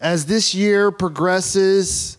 as 0.00 0.26
this 0.26 0.54
year 0.54 0.90
progresses, 0.90 2.16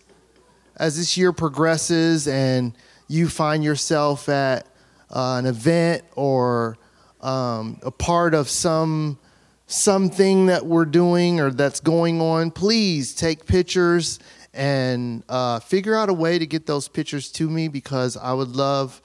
as 0.76 0.96
this 0.96 1.16
year 1.16 1.32
progresses, 1.32 2.28
and 2.28 2.76
you 3.08 3.28
find 3.28 3.64
yourself 3.64 4.28
at 4.28 4.66
uh, 5.10 5.36
an 5.38 5.46
event 5.46 6.04
or 6.14 6.78
um, 7.20 7.78
a 7.82 7.90
part 7.90 8.34
of 8.34 8.48
some 8.48 9.18
something 9.66 10.46
that 10.46 10.66
we're 10.66 10.84
doing 10.84 11.40
or 11.40 11.50
that's 11.50 11.80
going 11.80 12.20
on, 12.20 12.50
please 12.50 13.14
take 13.14 13.46
pictures 13.46 14.18
and 14.52 15.22
uh, 15.30 15.58
figure 15.60 15.94
out 15.94 16.10
a 16.10 16.12
way 16.12 16.38
to 16.38 16.46
get 16.46 16.66
those 16.66 16.88
pictures 16.88 17.32
to 17.32 17.48
me 17.48 17.68
because 17.68 18.16
I 18.16 18.34
would 18.34 18.54
love, 18.54 19.00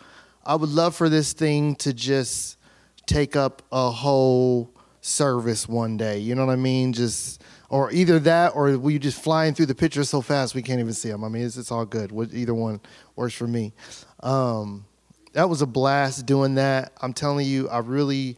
I 0.46 0.56
would 0.56 0.70
love 0.70 0.94
for 0.94 1.08
this 1.08 1.32
thing 1.32 1.76
to 1.78 1.94
just 1.94 2.58
take 3.06 3.38
up 3.38 3.62
a 3.72 3.90
whole 3.90 4.70
service 5.00 5.70
one 5.70 5.96
day. 5.96 6.20
You 6.20 6.36
know 6.36 6.46
what 6.46 6.52
I 6.52 6.58
mean? 6.58 6.92
Just 6.92 7.42
or 7.70 7.92
either 7.92 8.20
that 8.20 8.50
or 8.56 8.78
we 8.78 8.98
just 9.00 9.22
flying 9.22 9.54
through 9.54 9.66
the 9.66 9.76
pictures 9.76 10.10
so 10.10 10.22
fast 10.22 10.56
we 10.56 10.62
can't 10.62 10.80
even 10.80 10.94
see 10.94 11.10
them. 11.10 11.24
I 11.24 11.30
mean, 11.30 11.46
it's, 11.46 11.58
it's 11.58 11.72
all 11.72 11.86
good. 11.86 12.12
Either 12.34 12.54
one 12.54 12.80
works 13.16 13.34
for 13.34 13.48
me. 13.48 13.74
Um, 14.22 14.86
that 15.34 15.50
was 15.50 15.62
a 15.62 15.68
blast 15.68 16.26
doing 16.26 16.56
that. 16.56 16.94
I'm 17.02 17.14
telling 17.14 17.46
you, 17.46 17.70
I 17.70 17.80
really, 17.80 18.38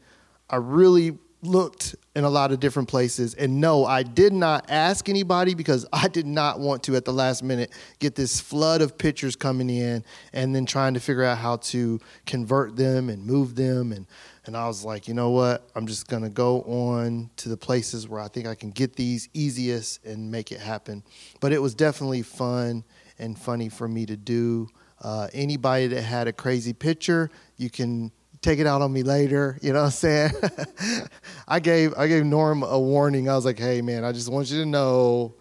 I 0.50 0.58
really 0.58 1.17
looked 1.41 1.95
in 2.20 2.26
a 2.26 2.30
lot 2.30 2.52
of 2.52 2.59
different 2.59 2.90
places. 2.90 3.34
And 3.34 3.62
no, 3.62 3.86
I 3.86 4.04
did 4.04 4.34
not 4.34 4.66
ask 4.70 5.08
anybody 5.08 5.55
because 5.55 5.86
I 5.94 6.09
did 6.09 6.28
not 6.28 6.59
want 6.59 6.84
to 6.84 6.95
at 6.95 7.05
the 7.05 7.14
last 7.14 7.42
minute 7.42 7.72
get 8.00 8.14
this 8.14 8.40
flood 8.40 8.82
of 8.82 8.98
pictures 8.98 9.36
coming 9.36 9.70
in 9.70 10.04
and 10.34 10.54
then 10.54 10.66
trying 10.66 10.94
to 10.94 11.00
figure 11.00 11.23
out 11.23 11.38
how 11.38 11.58
to 11.58 12.00
convert 12.26 12.76
them 12.76 13.09
and 13.09 13.26
move 13.26 13.55
them 13.55 13.92
and 13.92 14.05
and 14.45 14.58
I 14.58 14.66
was 14.66 14.84
like, 14.84 15.08
you 15.08 15.14
know 15.14 15.30
what? 15.30 15.70
I'm 15.76 15.86
just 15.86 16.08
going 16.08 16.23
to 16.23 16.30
go 16.30 16.62
on 16.64 17.30
to 17.36 17.50
the 17.50 17.58
places 17.58 18.08
where 18.08 18.20
I 18.20 18.28
think 18.28 18.48
I 18.48 18.56
can 18.56 18.72
get 18.72 18.95
these 18.95 19.30
easiest 19.31 20.04
and 20.04 20.31
make 20.31 20.52
it 20.52 20.59
happen. 20.59 21.04
But 21.40 21.54
it 21.54 21.62
was 21.62 21.76
definitely 21.76 22.23
fun 22.23 22.84
and 23.20 23.38
funny 23.38 23.70
for 23.70 23.88
me 23.88 24.08
to 24.08 24.17
do. 24.17 24.67
Uh, 25.04 25.28
anybody 25.33 25.86
that 25.88 26.02
had 26.02 26.28
a 26.28 26.33
crazy 26.33 26.73
picture, 26.73 27.30
you 27.58 27.70
can 27.70 28.11
take 28.42 28.59
it 28.59 28.68
out 28.68 28.82
on 28.82 28.92
me 28.92 29.04
later. 29.04 29.58
You 29.62 29.73
know 29.73 29.80
what 29.80 29.86
I'm 29.86 29.92
saying? 29.92 30.32
I 31.48 31.59
gave 31.59 31.94
I 31.98 32.08
gave 32.08 32.26
Norm 32.26 32.64
a 32.64 32.80
warning. 32.80 33.30
I 33.30 33.36
was 33.36 33.45
like, 33.45 33.59
hey 33.59 33.82
man, 33.82 34.04
I 34.04 34.12
just 34.12 34.32
want 34.32 34.50
you 34.50 34.59
to 34.62 34.66
know, 34.66 35.36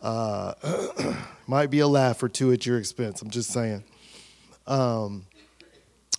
uh, 0.00 0.54
might 1.46 1.70
be 1.70 1.80
a 1.80 1.88
laugh 1.88 2.22
or 2.22 2.28
two 2.28 2.52
at 2.52 2.66
your 2.66 2.78
expense. 2.78 3.22
I'm 3.22 3.30
just 3.30 3.50
saying. 3.50 3.84
Um, 4.66 5.26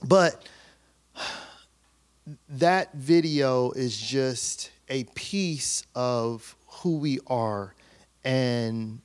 but 0.04 0.48
that 2.50 2.94
video 2.94 3.72
is 3.72 4.00
just 4.00 4.72
a 4.90 5.04
piece 5.16 5.84
of 5.96 6.56
who 6.68 6.98
we 6.98 7.20
are, 7.28 7.74
and 8.24 9.02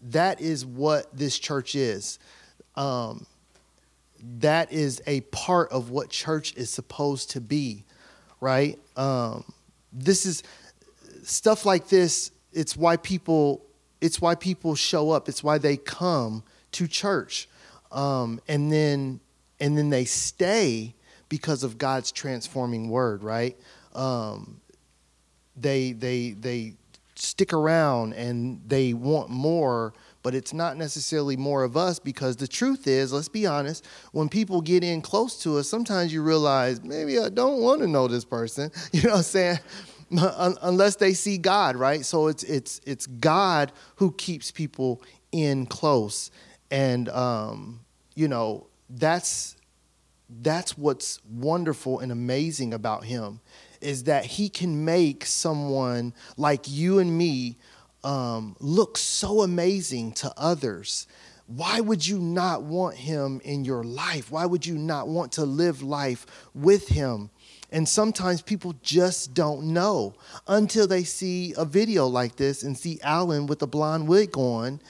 that 0.00 0.40
is 0.40 0.66
what 0.66 1.16
this 1.16 1.38
church 1.38 1.74
is. 1.74 2.18
Um, 2.76 3.26
that 4.40 4.72
is 4.72 5.02
a 5.06 5.20
part 5.22 5.70
of 5.70 5.90
what 5.90 6.10
church 6.10 6.54
is 6.56 6.70
supposed 6.70 7.30
to 7.32 7.40
be, 7.40 7.84
right? 8.40 8.78
Um, 8.96 9.44
this 9.92 10.26
is 10.26 10.42
stuff 11.22 11.66
like 11.66 11.88
this. 11.88 12.30
It's 12.52 12.76
why 12.76 12.96
people. 12.96 13.64
It's 14.00 14.20
why 14.20 14.34
people 14.34 14.74
show 14.74 15.10
up. 15.12 15.28
It's 15.28 15.42
why 15.42 15.56
they 15.56 15.78
come 15.78 16.42
to 16.72 16.86
church, 16.86 17.48
um, 17.90 18.40
and 18.48 18.70
then 18.70 19.20
and 19.60 19.78
then 19.78 19.90
they 19.90 20.04
stay 20.04 20.94
because 21.28 21.62
of 21.62 21.78
God's 21.78 22.12
transforming 22.12 22.88
word, 22.90 23.22
right? 23.22 23.56
Um, 23.94 24.60
they 25.56 25.92
they 25.92 26.32
they 26.32 26.74
stick 27.14 27.52
around 27.52 28.12
and 28.14 28.60
they 28.66 28.92
want 28.92 29.30
more 29.30 29.94
but 30.24 30.34
it's 30.34 30.54
not 30.54 30.78
necessarily 30.78 31.36
more 31.36 31.62
of 31.62 31.76
us 31.76 31.98
because 32.00 32.36
the 32.36 32.48
truth 32.48 32.86
is, 32.88 33.12
let's 33.12 33.28
be 33.28 33.46
honest, 33.46 33.86
when 34.12 34.28
people 34.28 34.62
get 34.62 34.82
in 34.82 35.02
close 35.02 35.38
to 35.42 35.58
us, 35.58 35.68
sometimes 35.68 36.12
you 36.12 36.22
realize 36.22 36.82
maybe 36.82 37.18
I 37.18 37.28
don't 37.28 37.60
want 37.60 37.82
to 37.82 37.86
know 37.86 38.08
this 38.08 38.24
person. 38.24 38.72
You 38.92 39.02
know 39.02 39.10
what 39.10 39.16
I'm 39.18 39.22
saying? 39.24 39.58
Unless 40.62 40.96
they 40.96 41.12
see 41.12 41.36
God, 41.36 41.76
right? 41.76 42.04
So 42.04 42.28
it's 42.28 42.42
it's 42.44 42.80
it's 42.86 43.06
God 43.06 43.72
who 43.96 44.12
keeps 44.12 44.50
people 44.50 45.02
in 45.32 45.66
close, 45.66 46.30
and 46.70 47.08
um, 47.10 47.80
you 48.14 48.28
know 48.28 48.68
that's 48.88 49.56
that's 50.42 50.78
what's 50.78 51.20
wonderful 51.28 51.98
and 51.98 52.12
amazing 52.12 52.72
about 52.72 53.04
Him 53.04 53.40
is 53.80 54.04
that 54.04 54.24
He 54.24 54.48
can 54.48 54.84
make 54.84 55.26
someone 55.26 56.14
like 56.36 56.70
you 56.70 56.98
and 56.98 57.18
me 57.18 57.56
um, 58.04 58.56
looks 58.60 59.00
so 59.00 59.42
amazing 59.42 60.12
to 60.12 60.32
others, 60.36 61.06
why 61.46 61.80
would 61.80 62.06
you 62.06 62.18
not 62.18 62.62
want 62.62 62.96
him 62.96 63.40
in 63.44 63.64
your 63.64 63.84
life? 63.84 64.30
Why 64.30 64.46
would 64.46 64.64
you 64.64 64.78
not 64.78 65.08
want 65.08 65.32
to 65.32 65.44
live 65.44 65.82
life 65.82 66.26
with 66.54 66.88
him? 66.88 67.30
And 67.70 67.88
sometimes 67.88 68.40
people 68.40 68.74
just 68.82 69.34
don't 69.34 69.72
know 69.72 70.14
until 70.46 70.86
they 70.86 71.04
see 71.04 71.54
a 71.56 71.64
video 71.64 72.06
like 72.06 72.36
this 72.36 72.62
and 72.62 72.78
see 72.78 73.00
Alan 73.02 73.46
with 73.46 73.60
a 73.62 73.66
blonde 73.66 74.06
wig 74.06 74.38
on 74.38 74.80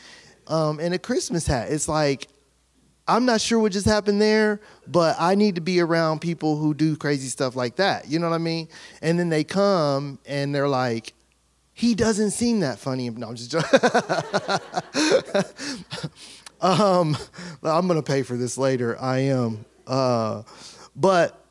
um, 0.46 0.78
and 0.80 0.92
a 0.92 0.98
Christmas 0.98 1.46
hat. 1.46 1.72
It's 1.72 1.88
like, 1.88 2.28
I'm 3.08 3.24
not 3.26 3.40
sure 3.40 3.58
what 3.58 3.72
just 3.72 3.86
happened 3.86 4.20
there, 4.20 4.60
but 4.86 5.16
I 5.18 5.34
need 5.34 5.56
to 5.56 5.60
be 5.60 5.80
around 5.80 6.20
people 6.20 6.56
who 6.56 6.72
do 6.72 6.96
crazy 6.96 7.28
stuff 7.28 7.56
like 7.56 7.76
that. 7.76 8.08
You 8.08 8.18
know 8.18 8.28
what 8.28 8.34
I 8.34 8.38
mean? 8.38 8.68
And 9.02 9.18
then 9.18 9.28
they 9.28 9.44
come 9.44 10.18
and 10.26 10.54
they're 10.54 10.68
like, 10.68 11.14
he 11.74 11.96
doesn't 11.96 12.30
seem 12.30 12.60
that 12.60 12.78
funny. 12.78 13.10
No, 13.10 13.28
I'm 13.28 13.34
just 13.34 13.52
um, 16.60 17.16
I'm 17.62 17.86
going 17.88 18.00
to 18.00 18.02
pay 18.02 18.22
for 18.22 18.36
this 18.36 18.56
later. 18.56 18.96
I 19.00 19.18
am. 19.18 19.64
Uh, 19.86 20.42
but 20.94 21.44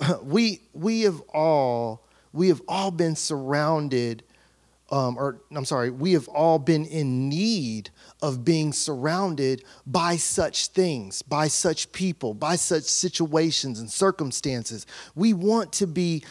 we 0.22 0.62
we 0.72 1.02
have 1.02 1.20
all 1.32 2.06
we 2.32 2.48
have 2.48 2.62
all 2.66 2.90
been 2.90 3.16
surrounded 3.16 4.22
um, 4.90 5.18
or 5.18 5.40
I'm 5.50 5.64
sorry, 5.64 5.90
we 5.90 6.12
have 6.12 6.28
all 6.28 6.58
been 6.58 6.86
in 6.86 7.28
need 7.28 7.90
of 8.22 8.44
being 8.44 8.72
surrounded 8.72 9.64
by 9.84 10.16
such 10.16 10.68
things, 10.68 11.22
by 11.22 11.48
such 11.48 11.90
people, 11.90 12.34
by 12.34 12.54
such 12.54 12.84
situations 12.84 13.80
and 13.80 13.90
circumstances. 13.90 14.86
We 15.16 15.32
want 15.32 15.72
to 15.74 15.88
be 15.88 16.22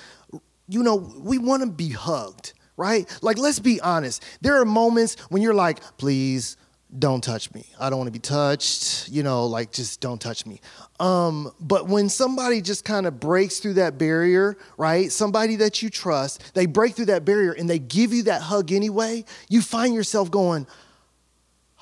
you 0.67 0.83
know, 0.83 0.95
we 0.95 1.37
want 1.37 1.63
to 1.63 1.69
be 1.69 1.89
hugged, 1.89 2.53
right? 2.77 3.05
Like, 3.21 3.37
let's 3.37 3.59
be 3.59 3.79
honest. 3.81 4.23
There 4.41 4.59
are 4.59 4.65
moments 4.65 5.15
when 5.29 5.41
you're 5.41 5.53
like, 5.53 5.79
please 5.97 6.57
don't 6.97 7.23
touch 7.23 7.53
me. 7.53 7.65
I 7.79 7.89
don't 7.89 7.99
want 7.99 8.07
to 8.07 8.11
be 8.11 8.19
touched, 8.19 9.09
you 9.09 9.23
know, 9.23 9.45
like, 9.45 9.71
just 9.71 9.99
don't 9.99 10.19
touch 10.19 10.45
me. 10.45 10.61
Um, 10.99 11.51
but 11.59 11.87
when 11.87 12.09
somebody 12.09 12.61
just 12.61 12.85
kind 12.85 13.05
of 13.05 13.19
breaks 13.19 13.59
through 13.59 13.73
that 13.73 13.97
barrier, 13.97 14.57
right? 14.77 15.11
Somebody 15.11 15.57
that 15.57 15.81
you 15.81 15.89
trust, 15.89 16.53
they 16.53 16.65
break 16.65 16.93
through 16.95 17.05
that 17.05 17.25
barrier 17.25 17.51
and 17.51 17.69
they 17.69 17.79
give 17.79 18.13
you 18.13 18.23
that 18.23 18.41
hug 18.41 18.71
anyway, 18.71 19.25
you 19.49 19.61
find 19.61 19.93
yourself 19.93 20.31
going, 20.31 20.67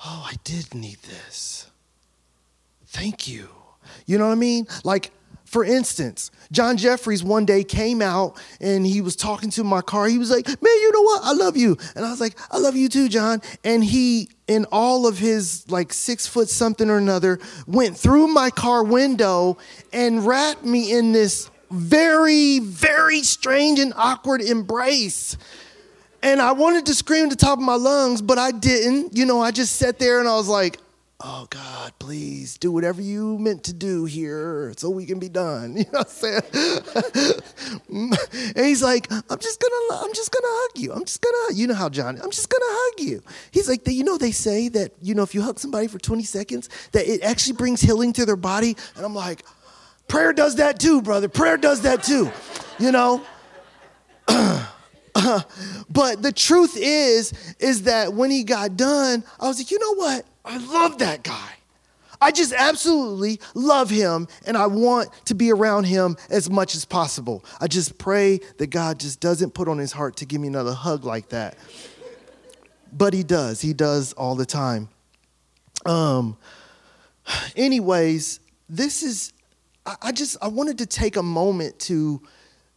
oh, 0.04 0.28
I 0.30 0.34
did 0.42 0.74
need 0.74 0.98
this. 1.02 1.70
Thank 2.86 3.28
you. 3.28 3.48
You 4.06 4.18
know 4.18 4.26
what 4.26 4.32
I 4.32 4.36
mean? 4.36 4.66
Like, 4.82 5.10
for 5.54 5.62
instance, 5.64 6.32
John 6.50 6.76
Jeffries 6.76 7.22
one 7.22 7.44
day 7.44 7.62
came 7.62 8.02
out 8.02 8.36
and 8.60 8.84
he 8.84 9.00
was 9.00 9.14
talking 9.14 9.50
to 9.50 9.62
my 9.62 9.82
car. 9.82 10.08
He 10.08 10.18
was 10.18 10.28
like, 10.28 10.48
Man, 10.48 10.56
you 10.60 10.90
know 10.92 11.02
what? 11.02 11.20
I 11.22 11.32
love 11.32 11.56
you. 11.56 11.76
And 11.94 12.04
I 12.04 12.10
was 12.10 12.20
like, 12.20 12.36
I 12.50 12.58
love 12.58 12.74
you 12.74 12.88
too, 12.88 13.08
John. 13.08 13.40
And 13.62 13.84
he, 13.84 14.30
in 14.48 14.66
all 14.72 15.06
of 15.06 15.16
his 15.16 15.70
like 15.70 15.92
six 15.92 16.26
foot 16.26 16.48
something 16.48 16.90
or 16.90 16.98
another, 16.98 17.38
went 17.68 17.96
through 17.96 18.26
my 18.26 18.50
car 18.50 18.82
window 18.82 19.56
and 19.92 20.26
wrapped 20.26 20.64
me 20.64 20.90
in 20.90 21.12
this 21.12 21.48
very, 21.70 22.58
very 22.58 23.22
strange 23.22 23.78
and 23.78 23.92
awkward 23.94 24.42
embrace. 24.42 25.36
And 26.20 26.42
I 26.42 26.50
wanted 26.50 26.86
to 26.86 26.96
scream 26.96 27.26
at 27.26 27.30
the 27.30 27.36
top 27.36 27.58
of 27.58 27.64
my 27.64 27.76
lungs, 27.76 28.22
but 28.22 28.38
I 28.38 28.50
didn't. 28.50 29.16
You 29.16 29.24
know, 29.24 29.40
I 29.40 29.52
just 29.52 29.76
sat 29.76 30.00
there 30.00 30.18
and 30.18 30.28
I 30.28 30.34
was 30.34 30.48
like, 30.48 30.78
oh 31.20 31.46
God, 31.50 31.92
please 31.98 32.58
do 32.58 32.72
whatever 32.72 33.00
you 33.00 33.38
meant 33.38 33.64
to 33.64 33.72
do 33.72 34.04
here 34.04 34.74
so 34.76 34.90
we 34.90 35.06
can 35.06 35.18
be 35.18 35.28
done. 35.28 35.76
You 35.84 35.84
know 35.92 36.00
what 36.00 36.06
I'm 36.06 36.12
saying? 36.12 36.42
and 38.56 38.66
he's 38.66 38.82
like, 38.82 39.10
I'm 39.12 39.38
just 39.38 39.60
gonna, 39.60 40.02
I'm 40.02 40.14
just 40.14 40.32
gonna 40.32 40.46
hug 40.48 40.78
you. 40.78 40.92
I'm 40.92 41.04
just 41.04 41.20
gonna, 41.20 41.54
you 41.54 41.66
know 41.66 41.74
how 41.74 41.88
John, 41.88 42.18
I'm 42.22 42.30
just 42.30 42.48
gonna 42.48 42.64
hug 42.66 43.00
you. 43.00 43.22
He's 43.50 43.68
like, 43.68 43.86
you 43.86 44.04
know, 44.04 44.16
they 44.18 44.30
say 44.30 44.68
that, 44.70 44.92
you 45.00 45.14
know, 45.14 45.22
if 45.22 45.34
you 45.34 45.42
hug 45.42 45.58
somebody 45.58 45.88
for 45.88 45.98
20 45.98 46.22
seconds, 46.24 46.68
that 46.92 47.06
it 47.06 47.22
actually 47.22 47.56
brings 47.56 47.80
healing 47.80 48.12
to 48.14 48.24
their 48.24 48.36
body. 48.36 48.76
And 48.96 49.04
I'm 49.04 49.14
like, 49.14 49.44
prayer 50.08 50.32
does 50.32 50.56
that 50.56 50.80
too, 50.80 51.02
brother. 51.02 51.28
Prayer 51.28 51.56
does 51.56 51.82
that 51.82 52.02
too. 52.02 52.30
You 52.78 52.92
know? 52.92 53.22
but 54.26 56.22
the 56.22 56.32
truth 56.34 56.76
is, 56.76 57.32
is 57.58 57.82
that 57.82 58.14
when 58.14 58.30
he 58.30 58.42
got 58.42 58.76
done, 58.76 59.22
I 59.38 59.46
was 59.46 59.58
like, 59.58 59.70
you 59.70 59.78
know 59.78 59.94
what? 59.94 60.26
I 60.44 60.58
love 60.58 60.98
that 60.98 61.22
guy. 61.22 61.50
I 62.20 62.30
just 62.30 62.52
absolutely 62.52 63.40
love 63.54 63.90
him 63.90 64.28
and 64.46 64.56
I 64.56 64.66
want 64.66 65.10
to 65.26 65.34
be 65.34 65.52
around 65.52 65.84
him 65.84 66.16
as 66.30 66.48
much 66.48 66.74
as 66.74 66.84
possible. 66.84 67.44
I 67.60 67.66
just 67.66 67.98
pray 67.98 68.40
that 68.58 68.68
God 68.68 68.98
just 68.98 69.20
doesn't 69.20 69.52
put 69.52 69.68
on 69.68 69.78
his 69.78 69.92
heart 69.92 70.16
to 70.16 70.24
give 70.24 70.40
me 70.40 70.48
another 70.48 70.72
hug 70.72 71.04
like 71.04 71.28
that. 71.30 71.56
but 72.92 73.12
he 73.12 73.22
does. 73.24 73.60
He 73.60 73.72
does 73.74 74.12
all 74.14 74.36
the 74.36 74.46
time. 74.46 74.88
Um, 75.84 76.36
anyways, 77.56 78.40
this 78.68 79.02
is, 79.02 79.32
I, 79.84 79.96
I 80.02 80.12
just, 80.12 80.36
I 80.40 80.48
wanted 80.48 80.78
to 80.78 80.86
take 80.86 81.16
a 81.16 81.22
moment 81.22 81.78
to 81.80 82.22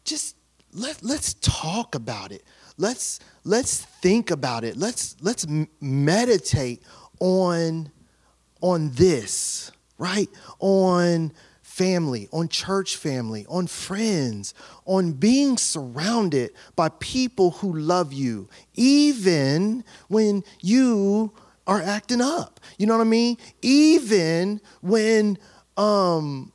just 0.04 0.36
let, 0.74 1.02
let's 1.04 1.36
talk 1.36 1.96
about 1.96 2.32
it. 2.32 2.44
Let's, 2.78 3.20
let's 3.44 3.86
think 4.02 4.30
about 4.30 4.64
it. 4.64 4.78
Let's, 4.78 5.16
let's 5.22 5.46
meditate 5.80 6.84
on, 7.20 7.92
on 8.62 8.92
this, 8.92 9.72
right? 9.98 10.30
On 10.60 11.32
family, 11.62 12.28
on 12.32 12.48
church 12.48 12.96
family, 12.96 13.46
on 13.48 13.68
friends, 13.68 14.56
on 14.86 15.12
being 15.12 15.58
surrounded 15.58 16.52
by 16.76 16.90
people 17.00 17.52
who 17.52 17.72
love 17.78 18.12
you, 18.12 18.50
even 18.74 19.84
when 20.08 20.44
you 20.62 21.32
are 21.68 21.82
acting 21.82 22.22
up. 22.22 22.60
You 22.80 22.88
know 22.88 22.98
what 22.98 23.06
I 23.06 23.10
mean? 23.10 23.38
Even 23.62 24.60
when, 24.82 25.38
um, 25.76 26.52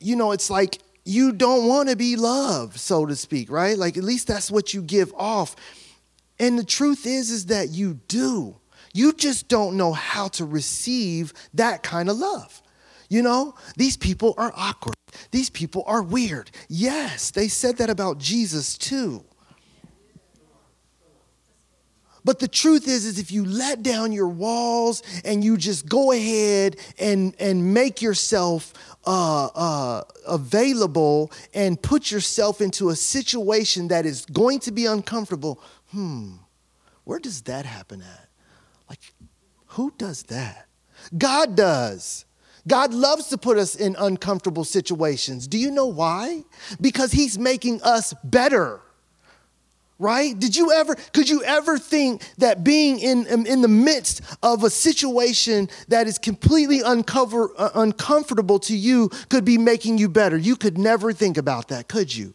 you 0.00 0.16
know, 0.16 0.32
it's 0.32 0.50
like 0.50 0.80
you 1.04 1.32
don't 1.32 1.68
want 1.68 1.90
to 1.90 1.96
be 1.96 2.16
loved, 2.16 2.80
so 2.80 3.06
to 3.06 3.14
speak, 3.14 3.50
right? 3.52 3.78
Like 3.78 3.96
at 3.96 4.04
least 4.04 4.26
that's 4.26 4.50
what 4.50 4.74
you 4.74 4.82
give 4.82 5.12
off. 5.16 5.54
And 6.40 6.58
the 6.58 6.64
truth 6.64 7.06
is, 7.06 7.30
is 7.30 7.46
that 7.46 7.68
you 7.68 8.00
do. 8.08 8.56
You 8.94 9.12
just 9.12 9.48
don't 9.48 9.76
know 9.76 9.92
how 9.92 10.28
to 10.28 10.44
receive 10.46 11.34
that 11.52 11.82
kind 11.82 12.08
of 12.08 12.16
love. 12.16 12.62
You 13.10 13.22
know, 13.22 13.54
these 13.76 13.96
people 13.96 14.34
are 14.38 14.52
awkward. 14.56 14.94
These 15.32 15.50
people 15.50 15.82
are 15.86 16.00
weird. 16.00 16.50
Yes, 16.68 17.30
they 17.30 17.48
said 17.48 17.76
that 17.78 17.90
about 17.90 18.18
Jesus 18.18 18.78
too. 18.78 19.24
But 22.24 22.38
the 22.38 22.48
truth 22.48 22.88
is, 22.88 23.04
is 23.04 23.18
if 23.18 23.30
you 23.30 23.44
let 23.44 23.82
down 23.82 24.10
your 24.12 24.28
walls 24.28 25.02
and 25.24 25.44
you 25.44 25.58
just 25.58 25.86
go 25.86 26.10
ahead 26.10 26.76
and, 26.98 27.34
and 27.38 27.74
make 27.74 28.00
yourself 28.00 28.72
uh, 29.04 29.46
uh, 29.54 30.02
available 30.26 31.30
and 31.52 31.80
put 31.82 32.10
yourself 32.10 32.62
into 32.62 32.88
a 32.88 32.96
situation 32.96 33.88
that 33.88 34.06
is 34.06 34.24
going 34.24 34.60
to 34.60 34.72
be 34.72 34.86
uncomfortable, 34.86 35.60
hmm, 35.90 36.36
where 37.04 37.18
does 37.18 37.42
that 37.42 37.66
happen 37.66 38.00
at? 38.00 38.28
Like, 38.88 39.00
who 39.66 39.92
does 39.96 40.24
that? 40.24 40.66
God 41.16 41.56
does. 41.56 42.24
God 42.66 42.94
loves 42.94 43.28
to 43.28 43.38
put 43.38 43.58
us 43.58 43.74
in 43.74 43.94
uncomfortable 43.98 44.64
situations. 44.64 45.46
Do 45.46 45.58
you 45.58 45.70
know 45.70 45.86
why? 45.86 46.44
Because 46.80 47.12
He's 47.12 47.38
making 47.38 47.82
us 47.82 48.14
better. 48.24 48.80
Right? 49.98 50.36
Did 50.36 50.56
you 50.56 50.72
ever, 50.72 50.96
could 51.12 51.28
you 51.28 51.44
ever 51.44 51.78
think 51.78 52.22
that 52.38 52.64
being 52.64 52.98
in, 52.98 53.46
in 53.46 53.62
the 53.62 53.68
midst 53.68 54.22
of 54.42 54.64
a 54.64 54.70
situation 54.70 55.68
that 55.88 56.08
is 56.08 56.18
completely 56.18 56.80
uncover, 56.80 57.50
uh, 57.56 57.70
uncomfortable 57.76 58.58
to 58.60 58.76
you 58.76 59.08
could 59.28 59.44
be 59.44 59.56
making 59.56 59.98
you 59.98 60.08
better? 60.08 60.36
You 60.36 60.56
could 60.56 60.78
never 60.78 61.12
think 61.12 61.36
about 61.36 61.68
that, 61.68 61.86
could 61.86 62.14
you? 62.14 62.34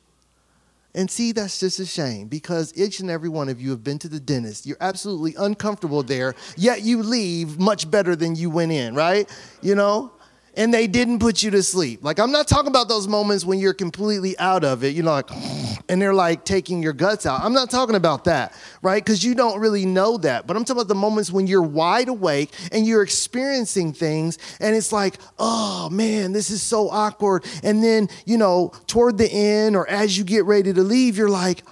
And 0.95 1.09
see, 1.09 1.31
that's 1.31 1.59
just 1.59 1.79
a 1.79 1.85
shame 1.85 2.27
because 2.27 2.73
each 2.75 2.99
and 2.99 3.09
every 3.09 3.29
one 3.29 3.47
of 3.47 3.61
you 3.61 3.69
have 3.69 3.83
been 3.83 3.99
to 3.99 4.09
the 4.09 4.19
dentist. 4.19 4.65
You're 4.65 4.77
absolutely 4.81 5.35
uncomfortable 5.35 6.01
there, 6.01 6.33
yet 6.57 6.81
you 6.81 7.03
leave 7.03 7.59
much 7.59 7.89
better 7.89 8.15
than 8.15 8.35
you 8.35 8.49
went 8.49 8.71
in, 8.71 8.95
right? 8.95 9.29
You 9.61 9.75
know? 9.75 10.11
And 10.59 10.73
they 10.73 10.87
didn't 10.87 11.19
put 11.19 11.41
you 11.41 11.49
to 11.51 11.63
sleep. 11.63 12.03
Like, 12.03 12.19
I'm 12.19 12.33
not 12.33 12.49
talking 12.49 12.67
about 12.67 12.89
those 12.89 13.07
moments 13.07 13.45
when 13.45 13.59
you're 13.59 13.73
completely 13.73 14.37
out 14.39 14.65
of 14.65 14.83
it, 14.83 14.93
you 14.93 15.01
know, 15.01 15.11
like, 15.11 15.29
and 15.89 16.01
they're 16.01 16.13
like 16.13 16.43
taking 16.43 16.83
your 16.83 16.91
guts 16.91 17.25
out. 17.25 17.39
I'm 17.41 17.53
not 17.53 17.69
talking 17.69 17.95
about 17.95 18.25
that, 18.25 18.53
right? 18.81 19.01
Because 19.01 19.23
you 19.23 19.35
don't 19.35 19.57
really 19.61 19.85
know 19.85 20.17
that. 20.17 20.47
But 20.47 20.57
I'm 20.57 20.65
talking 20.65 20.81
about 20.81 20.89
the 20.89 20.95
moments 20.95 21.31
when 21.31 21.47
you're 21.47 21.61
wide 21.61 22.09
awake 22.09 22.51
and 22.73 22.85
you're 22.85 23.03
experiencing 23.03 23.93
things, 23.93 24.37
and 24.59 24.75
it's 24.75 24.91
like, 24.91 25.15
oh 25.39 25.89
man, 25.89 26.33
this 26.33 26.49
is 26.51 26.61
so 26.61 26.89
awkward. 26.89 27.45
And 27.63 27.81
then, 27.81 28.09
you 28.25 28.37
know, 28.37 28.73
toward 28.85 29.17
the 29.17 29.31
end 29.31 29.77
or 29.77 29.89
as 29.89 30.17
you 30.17 30.25
get 30.25 30.43
ready 30.43 30.73
to 30.73 30.83
leave, 30.83 31.17
you're 31.17 31.29
like, 31.29 31.63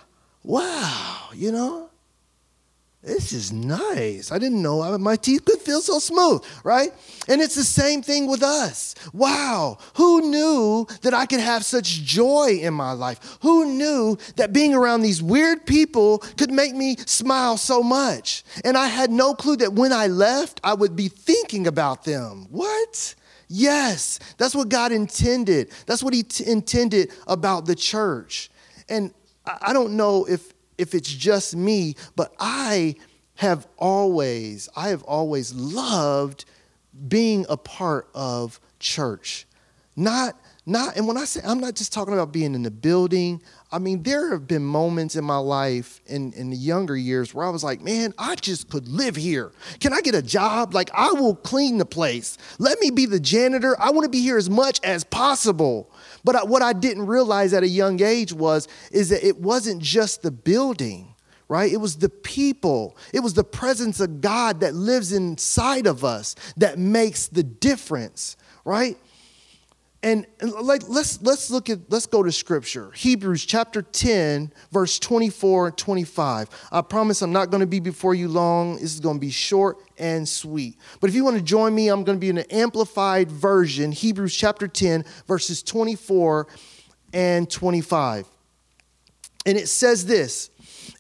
wow, 0.44 1.28
you 1.36 1.52
know, 1.52 1.87
this 3.08 3.32
is 3.32 3.54
nice. 3.54 4.32
I 4.32 4.38
didn't 4.38 4.62
know 4.62 4.98
my 4.98 5.16
teeth 5.16 5.46
could 5.46 5.60
feel 5.60 5.82
so 5.82 5.98
smooth, 6.00 6.44
right? 6.64 6.92
And 7.30 7.42
it's 7.42 7.56
the 7.56 7.64
same 7.64 8.02
thing 8.02 8.28
with 8.28 8.44
us. 8.44 8.96
Wow, 9.14 9.78
who 9.96 10.30
knew 10.30 10.86
that 11.02 11.14
I 11.14 11.26
could 11.26 11.40
have 11.40 11.64
such 11.64 12.04
joy 12.04 12.60
in 12.62 12.74
my 12.74 12.92
life? 12.92 13.38
Who 13.42 13.66
knew 13.66 14.18
that 14.36 14.54
being 14.54 14.74
around 14.74 15.02
these 15.02 15.24
weird 15.24 15.66
people 15.66 16.20
could 16.38 16.52
make 16.52 16.76
me 16.76 16.98
smile 17.06 17.58
so 17.58 17.82
much? 17.82 18.44
And 18.66 18.78
I 18.78 18.88
had 18.88 19.10
no 19.10 19.34
clue 19.34 19.56
that 19.58 19.74
when 19.74 19.94
I 19.94 20.08
left, 20.08 20.60
I 20.64 20.74
would 20.74 20.96
be 20.96 21.08
thinking 21.08 21.66
about 21.66 22.04
them. 22.04 22.48
What? 22.50 23.16
Yes, 23.48 24.20
that's 24.38 24.54
what 24.54 24.68
God 24.68 24.92
intended. 24.92 25.72
That's 25.86 26.04
what 26.04 26.14
He 26.14 26.24
t- 26.24 26.46
intended 26.46 27.14
about 27.26 27.66
the 27.66 27.76
church. 27.76 28.50
And 28.90 29.14
I 29.46 29.72
don't 29.72 29.96
know 29.96 30.26
if 30.26 30.54
if 30.78 30.94
it's 30.94 31.12
just 31.12 31.56
me, 31.56 31.96
but 32.16 32.34
I 32.40 32.96
have 33.36 33.68
always, 33.78 34.70
I 34.76 34.90
have 34.90 35.04
always 35.04 35.54
loved 35.54 36.46
being 37.08 37.46
a 37.50 37.58
part 37.58 38.10
of 38.14 38.60
church. 38.80 39.46
Not, 39.96 40.36
not, 40.66 40.96
and 40.96 41.08
when 41.08 41.18
I 41.18 41.26
say 41.26 41.42
I'm 41.44 41.60
not 41.60 41.76
just 41.76 41.94
talking 41.94 42.14
about 42.14 42.32
being 42.32 42.54
in 42.54 42.64
the 42.64 42.72
building, 42.72 43.42
I 43.72 43.80
mean, 43.80 44.04
there 44.04 44.32
have 44.32 44.48
been 44.48 44.64
moments 44.64 45.16
in 45.16 45.24
my 45.26 45.38
life 45.38 46.02
in, 46.06 46.34
in 46.34 46.50
the 46.50 46.56
younger 46.56 46.96
years 46.96 47.34
where 47.34 47.46
I 47.46 47.50
was 47.50 47.64
like, 47.64 47.82
man, 47.82 48.14
I 48.18 48.36
just 48.36 48.70
could 48.70 48.88
live 48.88 49.16
here. 49.16 49.52
Can 49.80 49.94
I 49.94 50.02
get 50.02 50.16
a 50.16 50.22
job? 50.22 50.74
Like, 50.74 50.90
I 50.94 51.12
will 51.12 51.36
clean 51.36 51.78
the 51.78 51.86
place. 51.86 52.38
Let 52.60 52.80
me 52.80 52.92
be 52.92 53.06
the 53.06 53.20
janitor. 53.20 53.76
I 53.80 53.92
want 53.92 54.06
to 54.06 54.10
be 54.10 54.22
here 54.22 54.38
as 54.38 54.50
much 54.50 54.80
as 54.84 55.04
possible. 55.04 55.92
But 56.28 56.50
what 56.50 56.62
I 56.62 56.74
didn't 56.74 57.06
realize 57.06 57.54
at 57.54 57.64
a 57.64 57.70
young 57.70 58.02
age 58.02 58.34
was 58.34 58.68
is 58.92 59.08
that 59.10 59.26
it 59.26 59.38
wasn't 59.38 59.82
just 59.82 60.24
the 60.24 60.30
building, 60.30 61.16
right? 61.48 61.72
It 61.72 61.78
was 61.78 61.96
the 61.96 62.10
people. 62.10 62.98
It 63.14 63.22
was 63.22 63.34
the 63.34 63.46
presence 63.46 64.02
of 64.02 64.20
God 64.20 64.60
that 64.60 64.76
lives 64.76 65.14
inside 65.14 65.88
of 65.88 66.04
us 66.04 66.36
that 66.58 66.78
makes 66.78 67.28
the 67.28 67.44
difference, 67.44 68.36
right? 68.66 68.98
And, 70.04 70.28
and, 70.42 70.52
like 70.52 70.90
let's 70.90 71.22
let's 71.22 71.50
look 71.50 71.70
at 71.70 71.90
let's 71.90 72.06
go 72.06 72.22
to 72.22 72.32
scripture 72.32 72.92
hebrews 72.92 73.44
chapter 73.44 73.82
10 73.82 74.54
verse 74.72 75.00
24 75.00 75.68
and 75.68 75.78
25 75.78 76.50
i 76.72 76.82
promise 76.82 77.24
i'm 77.24 77.34
not 77.34 77.50
going 77.50 77.62
to 77.62 77.68
be 77.68 77.80
before 77.80 78.14
you 78.14 78.28
long 78.28 78.76
this 78.76 78.94
is 78.94 79.00
going 79.00 79.16
to 79.16 79.20
be 79.20 79.32
short 79.32 79.80
and 80.00 80.28
sweet. 80.28 80.78
But 81.00 81.10
if 81.10 81.16
you 81.16 81.24
want 81.24 81.38
to 81.38 81.44
join 81.44 81.74
me 81.74 81.90
i'm 81.90 82.04
going 82.04 82.18
to 82.18 82.22
be 82.22 82.30
in 82.30 82.38
an 82.38 82.52
amplified 82.52 83.32
version 83.32 83.92
hebrews 83.92 84.36
chapter 84.36 84.68
10 84.68 85.06
verses 85.28 85.64
24 85.64 86.48
and 87.14 87.50
25 87.50 88.26
and 89.46 89.58
it 89.58 89.68
says 89.68 90.06
this 90.06 90.50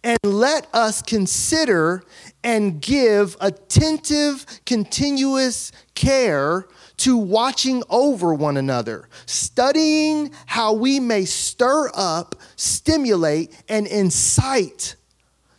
and 0.03 0.17
let 0.23 0.67
us 0.73 1.01
consider 1.01 2.03
and 2.43 2.81
give 2.81 3.35
attentive 3.41 4.45
continuous 4.65 5.71
care 5.95 6.67
to 6.97 7.15
watching 7.15 7.83
over 7.89 8.33
one 8.33 8.57
another, 8.57 9.07
studying 9.25 10.31
how 10.47 10.73
we 10.73 10.99
may 10.99 11.25
stir 11.25 11.91
up, 11.93 12.35
stimulate, 12.55 13.53
and 13.69 13.85
incite 13.85 14.95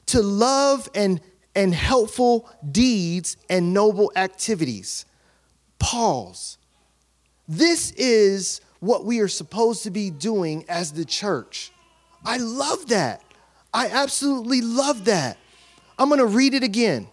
to 0.07 0.21
love 0.21 0.89
and, 0.95 1.21
and 1.59 1.75
helpful 1.75 2.49
deeds 2.71 3.37
and 3.51 3.75
noble 3.75 4.13
activities. 4.15 5.05
Pause. 5.81 6.57
This 7.49 7.91
is 7.97 8.61
what 8.79 9.05
we 9.05 9.19
are 9.19 9.27
supposed 9.27 9.83
to 9.83 9.91
be 9.91 10.09
doing 10.09 10.65
as 10.69 10.93
the 10.93 11.05
church. 11.05 11.73
I 12.25 12.37
love 12.37 12.87
that. 12.91 13.23
I 13.75 13.89
absolutely 13.89 14.61
love 14.61 15.07
that. 15.07 15.37
I'm 15.99 16.09
going 16.09 16.21
to 16.21 16.27
read 16.27 16.55
it 16.55 16.63
again. 16.63 17.09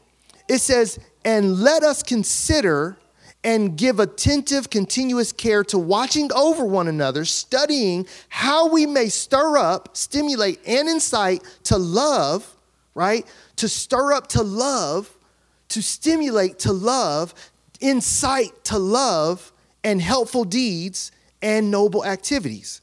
It 0.48 0.60
says, 0.60 1.00
And 1.26 1.62
let 1.62 1.82
us 1.82 2.04
consider 2.04 2.98
and 3.44 3.76
give 3.76 4.00
attentive, 4.00 4.70
continuous 4.70 5.32
care 5.32 5.64
to 5.64 5.80
watching 5.80 6.32
over 6.34 6.66
one 6.66 6.88
another, 6.88 7.26
studying 7.26 8.06
how 8.30 8.70
we 8.70 8.86
may 8.86 9.10
stir 9.10 9.58
up, 9.58 9.98
stimulate, 9.98 10.60
and 10.68 10.88
incite 10.88 11.44
to 11.64 11.78
love, 11.78 12.56
right? 12.94 13.26
To 13.58 13.70
stir 13.70 14.14
up 14.14 14.28
to 14.30 14.44
love, 14.44 15.16
to 15.70 15.82
stimulate 15.82 16.60
to 16.60 16.74
love, 16.74 17.34
incite 17.80 18.64
to 18.66 18.78
love, 18.78 19.52
and 19.84 20.02
helpful 20.02 20.44
deeds 20.44 21.12
and 21.42 21.70
noble 21.70 22.06
activities, 22.06 22.82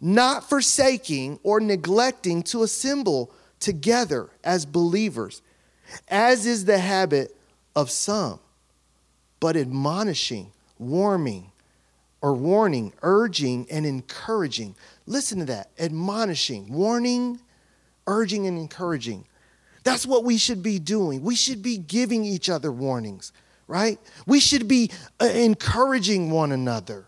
not 0.00 0.48
forsaking 0.48 1.38
or 1.42 1.60
neglecting 1.60 2.42
to 2.44 2.62
assemble 2.62 3.32
together 3.58 4.28
as 4.44 4.66
believers, 4.66 5.40
as 6.08 6.46
is 6.46 6.64
the 6.64 6.78
habit 6.78 7.34
of 7.74 7.90
some 7.90 8.38
but 9.42 9.56
admonishing, 9.56 10.52
warming, 10.78 11.50
or 12.20 12.32
warning, 12.32 12.92
urging, 13.02 13.66
and 13.68 13.84
encouraging. 13.84 14.72
Listen 15.04 15.40
to 15.40 15.44
that 15.46 15.68
admonishing, 15.80 16.72
warning, 16.72 17.40
urging, 18.06 18.46
and 18.46 18.56
encouraging. 18.56 19.24
That's 19.84 20.06
what 20.06 20.24
we 20.24 20.36
should 20.36 20.62
be 20.62 20.78
doing. 20.78 21.22
We 21.22 21.34
should 21.34 21.62
be 21.62 21.78
giving 21.78 22.24
each 22.24 22.48
other 22.48 22.70
warnings, 22.70 23.32
right? 23.66 23.98
We 24.26 24.40
should 24.40 24.68
be 24.68 24.90
uh, 25.20 25.26
encouraging 25.26 26.30
one 26.30 26.52
another. 26.52 27.06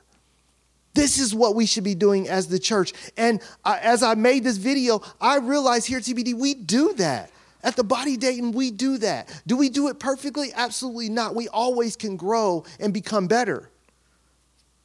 This 0.95 1.19
is 1.19 1.35
what 1.35 1.55
we 1.55 1.67
should 1.67 1.85
be 1.85 1.95
doing 1.95 2.29
as 2.29 2.47
the 2.47 2.59
church. 2.59 2.93
And 3.17 3.41
as 3.65 4.03
I 4.03 4.15
made 4.15 4.45
this 4.45 4.57
video, 4.57 5.03
I 5.21 5.39
realized 5.39 5.87
here 5.89 5.99
at 5.99 6.05
TBD, 6.05 6.35
we 6.35 6.55
do 6.55 6.95
that. 6.95 7.31
At 7.65 7.77
the 7.77 7.83
body 7.83 8.17
Dayton, 8.17 8.53
we 8.53 8.71
do 8.71 8.99
that. 8.99 9.43
Do 9.47 9.57
we 9.57 9.71
do 9.71 9.89
it 9.89 9.99
perfectly? 9.99 10.53
Absolutely 10.55 11.09
not. 11.09 11.35
We 11.35 11.49
always 11.49 11.97
can 11.97 12.17
grow 12.17 12.65
and 12.79 12.93
become 12.93 13.27
better. 13.27 13.71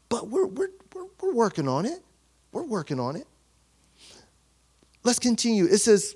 But 0.08 0.30
we're, 0.30 0.48
we're, 0.48 0.70
we're, 0.96 1.06
we're 1.22 1.34
working 1.34 1.68
on 1.68 1.86
it. 1.86 2.00
We're 2.52 2.64
working 2.64 3.00
on 3.00 3.16
it. 3.16 3.28
Let's 5.04 5.20
continue. 5.20 5.66
It 5.66 5.78
says, 5.80 6.16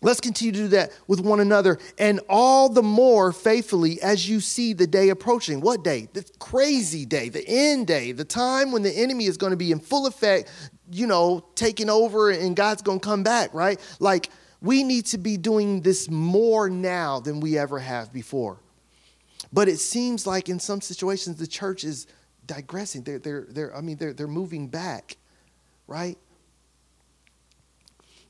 Let's 0.00 0.20
continue 0.20 0.52
to 0.52 0.58
do 0.58 0.68
that 0.68 0.92
with 1.08 1.20
one 1.20 1.40
another, 1.40 1.78
and 1.98 2.20
all 2.28 2.68
the 2.68 2.82
more 2.82 3.32
faithfully 3.32 4.00
as 4.00 4.28
you 4.28 4.38
see 4.38 4.72
the 4.72 4.86
day 4.86 5.08
approaching. 5.08 5.60
What 5.60 5.82
day? 5.82 6.08
The 6.12 6.24
crazy 6.38 7.04
day, 7.04 7.30
the 7.30 7.44
end 7.46 7.88
day, 7.88 8.12
the 8.12 8.24
time 8.24 8.70
when 8.70 8.82
the 8.82 8.92
enemy 8.92 9.26
is 9.26 9.36
going 9.36 9.50
to 9.50 9.56
be 9.56 9.72
in 9.72 9.80
full 9.80 10.06
effect, 10.06 10.50
you 10.92 11.08
know, 11.08 11.44
taking 11.56 11.90
over, 11.90 12.30
and 12.30 12.54
God's 12.54 12.82
going 12.82 13.00
to 13.00 13.04
come 13.04 13.24
back, 13.24 13.52
right? 13.52 13.80
Like, 13.98 14.30
we 14.60 14.84
need 14.84 15.06
to 15.06 15.18
be 15.18 15.36
doing 15.36 15.82
this 15.82 16.08
more 16.08 16.70
now 16.70 17.18
than 17.18 17.40
we 17.40 17.58
ever 17.58 17.80
have 17.80 18.12
before. 18.12 18.58
But 19.52 19.68
it 19.68 19.78
seems 19.78 20.26
like 20.26 20.48
in 20.48 20.60
some 20.60 20.80
situations 20.80 21.38
the 21.38 21.46
church 21.46 21.82
is 21.82 22.06
digressing. 22.46 23.02
They're, 23.02 23.18
they're, 23.18 23.46
they're, 23.48 23.76
I 23.76 23.80
mean, 23.80 23.96
they're, 23.96 24.12
they're 24.12 24.26
moving 24.26 24.68
back, 24.68 25.16
right? 25.86 26.18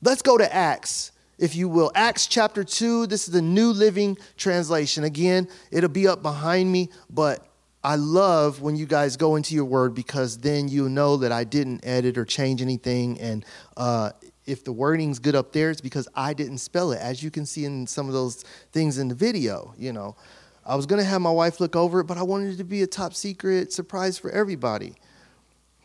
Let's 0.03 0.23
go 0.23 0.39
to 0.39 0.55
Acts, 0.55 1.13
if 1.39 1.57
you 1.57 1.69
will. 1.69 1.91
Acts 1.95 2.27
chapter 2.27 2.65
2. 2.65 3.07
This 3.07 3.29
is 3.29 3.33
the 3.33 3.43
New 3.43 3.73
Living 3.73 4.19
Translation. 4.37 5.05
Again, 5.05 5.49
it'll 5.71 5.89
be 5.89 6.09
up 6.09 6.23
behind 6.23 6.71
me, 6.71 6.91
but 7.09 7.47
I 7.83 7.95
love 7.95 8.61
when 8.61 8.77
you 8.77 8.87
guys 8.87 9.17
go 9.17 9.37
into 9.37 9.55
your 9.55 9.65
word 9.65 9.95
because 9.95 10.39
then 10.39 10.69
you'll 10.69 10.89
know 10.89 11.17
that 11.19 11.31
I 11.31 11.45
didn't 11.45 11.87
edit 11.87 12.19
or 12.19 12.25
change 12.25 12.61
anything. 12.61 13.21
And 13.21 13.45
uh, 13.77 14.11
if 14.47 14.65
the 14.65 14.73
wording's 14.73 15.19
good 15.19 15.37
up 15.37 15.53
there, 15.53 15.71
it's 15.71 15.81
because 15.81 16.09
I 16.15 16.35
didn't 16.35 16.59
spell 16.59 16.93
it, 16.93 17.01
as 17.01 17.23
you 17.23 17.31
can 17.31 17.47
see 17.47 17.65
in 17.65 17.87
some 17.87 18.09
of 18.09 18.15
those 18.15 18.45
things 18.73 18.99
in 18.99 19.09
the 19.09 19.15
video. 19.15 19.75
You 19.79 19.93
know, 19.93 20.17
I 20.67 20.75
was 20.75 20.87
gonna 20.87 21.05
have 21.05 21.21
my 21.21 21.31
wife 21.31 21.61
look 21.61 21.77
over 21.77 22.01
it, 22.01 22.05
but 22.05 22.19
I 22.19 22.23
wanted 22.25 22.55
it 22.55 22.57
to 22.57 22.65
be 22.65 22.83
a 22.83 22.87
top 22.87 23.15
secret 23.15 23.73
surprise 23.73 24.19
for 24.19 24.31
everybody. 24.31 24.95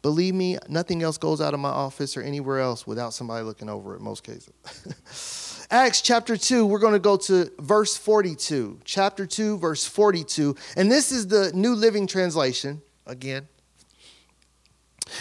Believe 0.02 0.34
me, 0.34 0.58
nothing 0.68 1.02
else 1.04 1.18
goes 1.18 1.40
out 1.40 1.54
of 1.54 1.62
my 1.62 1.70
office 1.70 2.18
or 2.18 2.22
anywhere 2.22 2.60
else 2.60 2.86
without 2.86 3.14
somebody 3.14 3.46
looking 3.46 3.70
over 3.70 3.96
it. 3.96 4.02
Most 4.02 4.24
cases. 4.24 4.52
Acts 5.74 6.02
chapter 6.02 6.38
2, 6.38 6.68
we're 6.68 6.78
going 6.78 6.94
to 6.94 7.00
go 7.00 7.18
to 7.18 7.52
verse 7.58 7.98
42. 7.98 8.82
Chapter 8.86 9.26
2, 9.26 9.58
verse 9.58 9.84
42. 9.84 10.56
And 10.78 10.92
this 10.92 11.12
is 11.12 11.26
the 11.26 11.52
New 11.56 11.74
Living 11.74 12.06
Translation 12.06 12.80
again. 13.08 13.48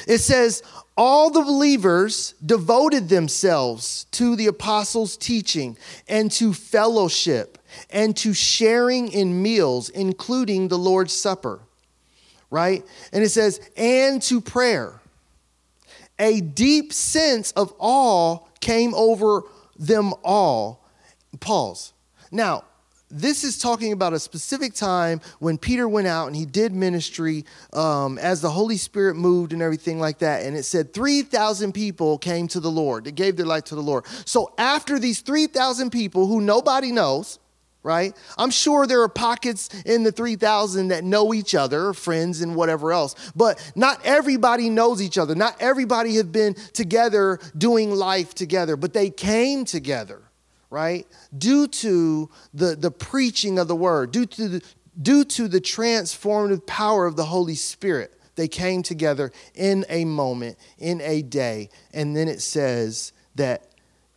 It 0.07 0.19
says, 0.19 0.63
All 0.95 1.31
the 1.31 1.41
believers 1.41 2.35
devoted 2.45 3.09
themselves 3.09 4.05
to 4.11 4.37
the 4.37 4.47
apostles' 4.47 5.17
teaching 5.17 5.79
and 6.07 6.31
to 6.33 6.53
fellowship 6.53 7.57
and 7.89 8.15
to 8.19 8.35
sharing 8.35 9.11
in 9.11 9.41
meals, 9.41 9.89
including 9.89 10.69
the 10.69 10.77
Lord's 10.77 11.15
Supper. 11.15 11.61
Right? 12.51 12.85
And 13.11 13.25
it 13.25 13.31
says, 13.31 13.59
and 13.75 14.21
to 14.25 14.43
prayer. 14.43 15.01
A 16.19 16.43
deep 16.43 16.93
sense 16.93 17.53
of 17.53 17.73
awe 17.79 18.41
came 18.61 18.93
over 18.93 19.45
them 19.87 20.15
all. 20.23 20.85
Pause. 21.41 21.93
Now, 22.31 22.65
this 23.11 23.45
is 23.45 23.59
talking 23.59 23.93
about 23.93 24.15
a 24.15 24.19
specific 24.19 24.73
time 24.73 25.21
when 25.39 25.59
Peter 25.59 25.87
went 25.87 26.07
out 26.07 26.29
and 26.29 26.35
he 26.35 26.47
did 26.47 26.73
ministry 26.73 27.45
um, 27.75 28.17
as 28.19 28.41
the 28.41 28.49
Holy 28.49 28.79
Spirit 28.79 29.17
moved 29.17 29.53
and 29.53 29.61
everything 29.61 30.01
like 30.01 30.19
that. 30.21 30.47
And 30.47 30.57
it 30.57 30.63
said 30.63 30.95
3,000 30.95 31.73
people 31.73 32.17
came 32.17 32.49
to 32.49 32.61
the 32.61 32.71
Lord. 32.71 33.05
They 33.05 33.13
gave 33.13 33.37
their 33.37 33.47
life 33.47 33.65
to 33.65 33.75
the 33.75 33.83
Lord. 33.83 34.07
So 34.25 34.55
after 34.57 34.99
these 34.99 35.21
3,000 35.21 35.91
people 35.91 36.27
who 36.27 36.41
nobody 36.41 36.91
knows, 36.91 37.39
right? 37.83 38.17
I'm 38.39 38.51
sure 38.51 38.87
there 38.87 39.03
are 39.03 39.09
pockets 39.09 39.69
in 39.85 40.05
the 40.05 40.13
3,000 40.13 40.89
that 40.89 41.05
know 41.05 41.35
each 41.35 41.55
other, 41.55 41.93
friends 41.93 42.41
and 42.41 42.55
whatever 42.55 42.93
else, 42.93 43.15
but 43.35 43.73
not 43.75 44.01
everybody 44.05 44.71
knows 44.71 45.03
each 45.03 45.19
other. 45.19 45.35
Not 45.35 45.57
everybody 45.61 46.17
have 46.17 46.31
been 46.31 46.55
together 46.73 47.41
doing 47.57 47.91
life 47.91 48.35
together, 48.35 48.77
but 48.77 48.93
they 48.93 49.11
came 49.11 49.65
together 49.65 50.23
right? 50.73 51.07
Due 51.37 51.69
to 51.69 52.31
the, 52.55 52.75
the 52.75 52.91
preaching 52.91 53.59
of 53.59 53.69
the 53.69 53.77
word, 53.77 54.11
due 54.11 54.25
to 54.25 54.49
the, 54.49 54.65
due 55.01 55.23
to 55.23 55.47
the 55.47 55.61
transformative 55.61 56.67
power 56.67 57.05
of 57.05 57.15
the 57.15 57.27
Holy 57.27 57.55
Spirit, 57.55 58.19
they 58.37 58.49
came 58.49 58.83
together 58.83 59.33
in 59.55 59.85
a 59.91 60.07
moment, 60.07 60.57
in 60.79 61.03
a 61.03 61.21
day. 61.21 61.69
And 61.93 62.17
then 62.17 62.27
it 62.27 62.41
says 62.41 63.13
that 63.35 63.67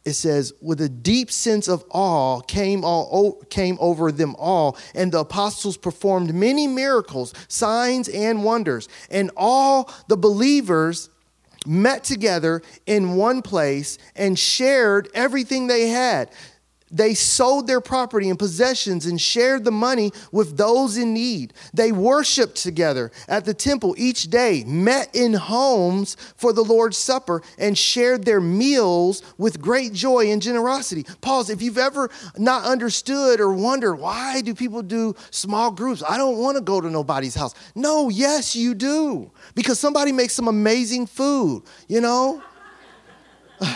it 0.06 0.14
says, 0.14 0.54
with 0.62 0.80
a 0.82 0.90
deep 0.90 1.32
sense 1.32 1.68
of 1.68 1.84
awe 1.90 2.40
came, 2.42 2.86
all, 2.86 3.42
came 3.50 3.78
over 3.82 4.12
them 4.12 4.36
all, 4.38 4.78
and 4.94 5.12
the 5.12 5.20
apostles 5.20 5.78
performed 5.78 6.34
many 6.34 6.68
miracles, 6.68 7.34
signs, 7.48 8.08
and 8.10 8.44
wonders. 8.44 8.88
And 9.10 9.32
all 9.36 9.92
the 10.08 10.16
believers 10.16 11.10
met 11.66 12.04
together 12.04 12.62
in 12.86 13.16
one 13.16 13.42
place 13.42 13.98
and 14.16 14.38
shared 14.38 15.10
everything 15.16 15.66
they 15.66 15.88
had. 15.88 16.30
They 16.92 17.16
sold 17.16 17.66
their 17.66 17.82
property 17.82 18.30
and 18.30 18.38
possessions 18.38 19.08
and 19.08 19.20
shared 19.20 19.66
the 19.66 19.72
money 19.72 20.12
with 20.32 20.56
those 20.56 20.98
in 20.98 21.14
need. 21.16 21.54
They 21.74 21.92
worshiped 21.92 22.58
together 22.58 23.12
at 23.28 23.44
the 23.44 23.56
temple 23.56 23.96
each 23.98 24.30
day, 24.30 24.64
met 24.66 25.10
in 25.16 25.34
homes 25.34 26.16
for 26.38 26.54
the 26.54 26.64
Lord's 26.64 26.98
Supper, 26.98 27.42
and 27.58 27.76
shared 27.76 28.24
their 28.24 28.40
meals 28.40 29.24
with 29.40 29.60
great 29.60 29.94
joy 29.94 30.32
and 30.32 30.42
generosity. 30.42 31.06
Pause. 31.22 31.50
If 31.50 31.62
you've 31.64 31.80
ever 31.80 32.12
not 32.38 32.66
understood 32.66 33.40
or 33.40 33.52
wondered 33.52 33.96
why 33.96 34.42
do 34.42 34.54
people 34.54 34.84
do 34.84 35.16
small 35.32 35.72
groups? 35.72 36.04
I 36.08 36.18
don't 36.18 36.38
want 36.38 36.56
to 36.58 36.62
go 36.62 36.80
to 36.82 36.90
nobody's 36.90 37.34
house. 37.34 37.56
No, 37.74 38.10
yes, 38.10 38.56
you 38.56 38.76
do. 38.76 39.32
Because 39.56 39.80
somebody 39.80 40.12
makes 40.12 40.34
some 40.34 40.48
amazing 40.48 41.08
food, 41.08 41.64
you 41.88 42.00
know? 42.00 42.44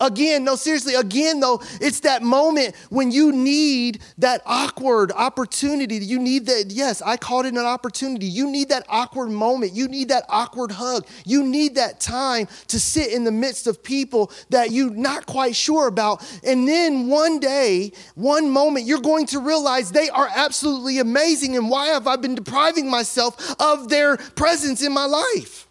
Again, 0.00 0.44
no, 0.44 0.56
seriously, 0.56 0.94
again, 0.94 1.40
though, 1.40 1.62
it's 1.80 2.00
that 2.00 2.22
moment 2.22 2.74
when 2.90 3.10
you 3.10 3.32
need 3.32 4.00
that 4.18 4.42
awkward 4.44 5.12
opportunity. 5.12 5.96
You 5.96 6.18
need 6.18 6.46
that, 6.46 6.66
yes, 6.70 7.02
I 7.02 7.16
called 7.16 7.46
it 7.46 7.54
an 7.54 7.58
opportunity. 7.58 8.26
You 8.26 8.50
need 8.50 8.68
that 8.70 8.84
awkward 8.88 9.30
moment. 9.30 9.72
You 9.72 9.88
need 9.88 10.08
that 10.08 10.24
awkward 10.28 10.72
hug. 10.72 11.06
You 11.24 11.44
need 11.44 11.76
that 11.76 12.00
time 12.00 12.48
to 12.68 12.80
sit 12.80 13.12
in 13.12 13.24
the 13.24 13.32
midst 13.32 13.66
of 13.66 13.82
people 13.82 14.32
that 14.50 14.70
you're 14.70 14.90
not 14.90 15.26
quite 15.26 15.56
sure 15.56 15.86
about. 15.86 16.24
And 16.42 16.66
then 16.68 17.08
one 17.08 17.40
day, 17.40 17.92
one 18.14 18.50
moment, 18.50 18.86
you're 18.86 19.00
going 19.00 19.26
to 19.26 19.40
realize 19.40 19.90
they 19.90 20.10
are 20.10 20.28
absolutely 20.34 20.98
amazing. 20.98 21.56
And 21.56 21.70
why 21.70 21.88
have 21.88 22.06
I 22.06 22.16
been 22.16 22.34
depriving 22.34 22.90
myself 22.90 23.54
of 23.60 23.88
their 23.88 24.16
presence 24.16 24.82
in 24.82 24.92
my 24.92 25.06
life? 25.06 25.68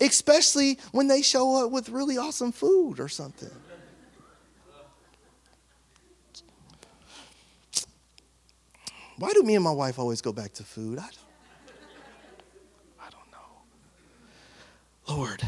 Especially 0.00 0.78
when 0.92 1.08
they 1.08 1.22
show 1.22 1.64
up 1.64 1.70
with 1.70 1.88
really 1.88 2.16
awesome 2.18 2.52
food 2.52 2.98
or 2.98 3.08
something. 3.08 3.50
Why 9.18 9.32
do 9.34 9.42
me 9.42 9.54
and 9.54 9.62
my 9.62 9.72
wife 9.72 9.98
always 9.98 10.22
go 10.22 10.32
back 10.32 10.54
to 10.54 10.64
food? 10.64 10.98
I 10.98 11.02
don't, 11.02 11.18
I 12.98 13.10
don't 13.10 13.30
know. 15.10 15.14
Lord. 15.14 15.42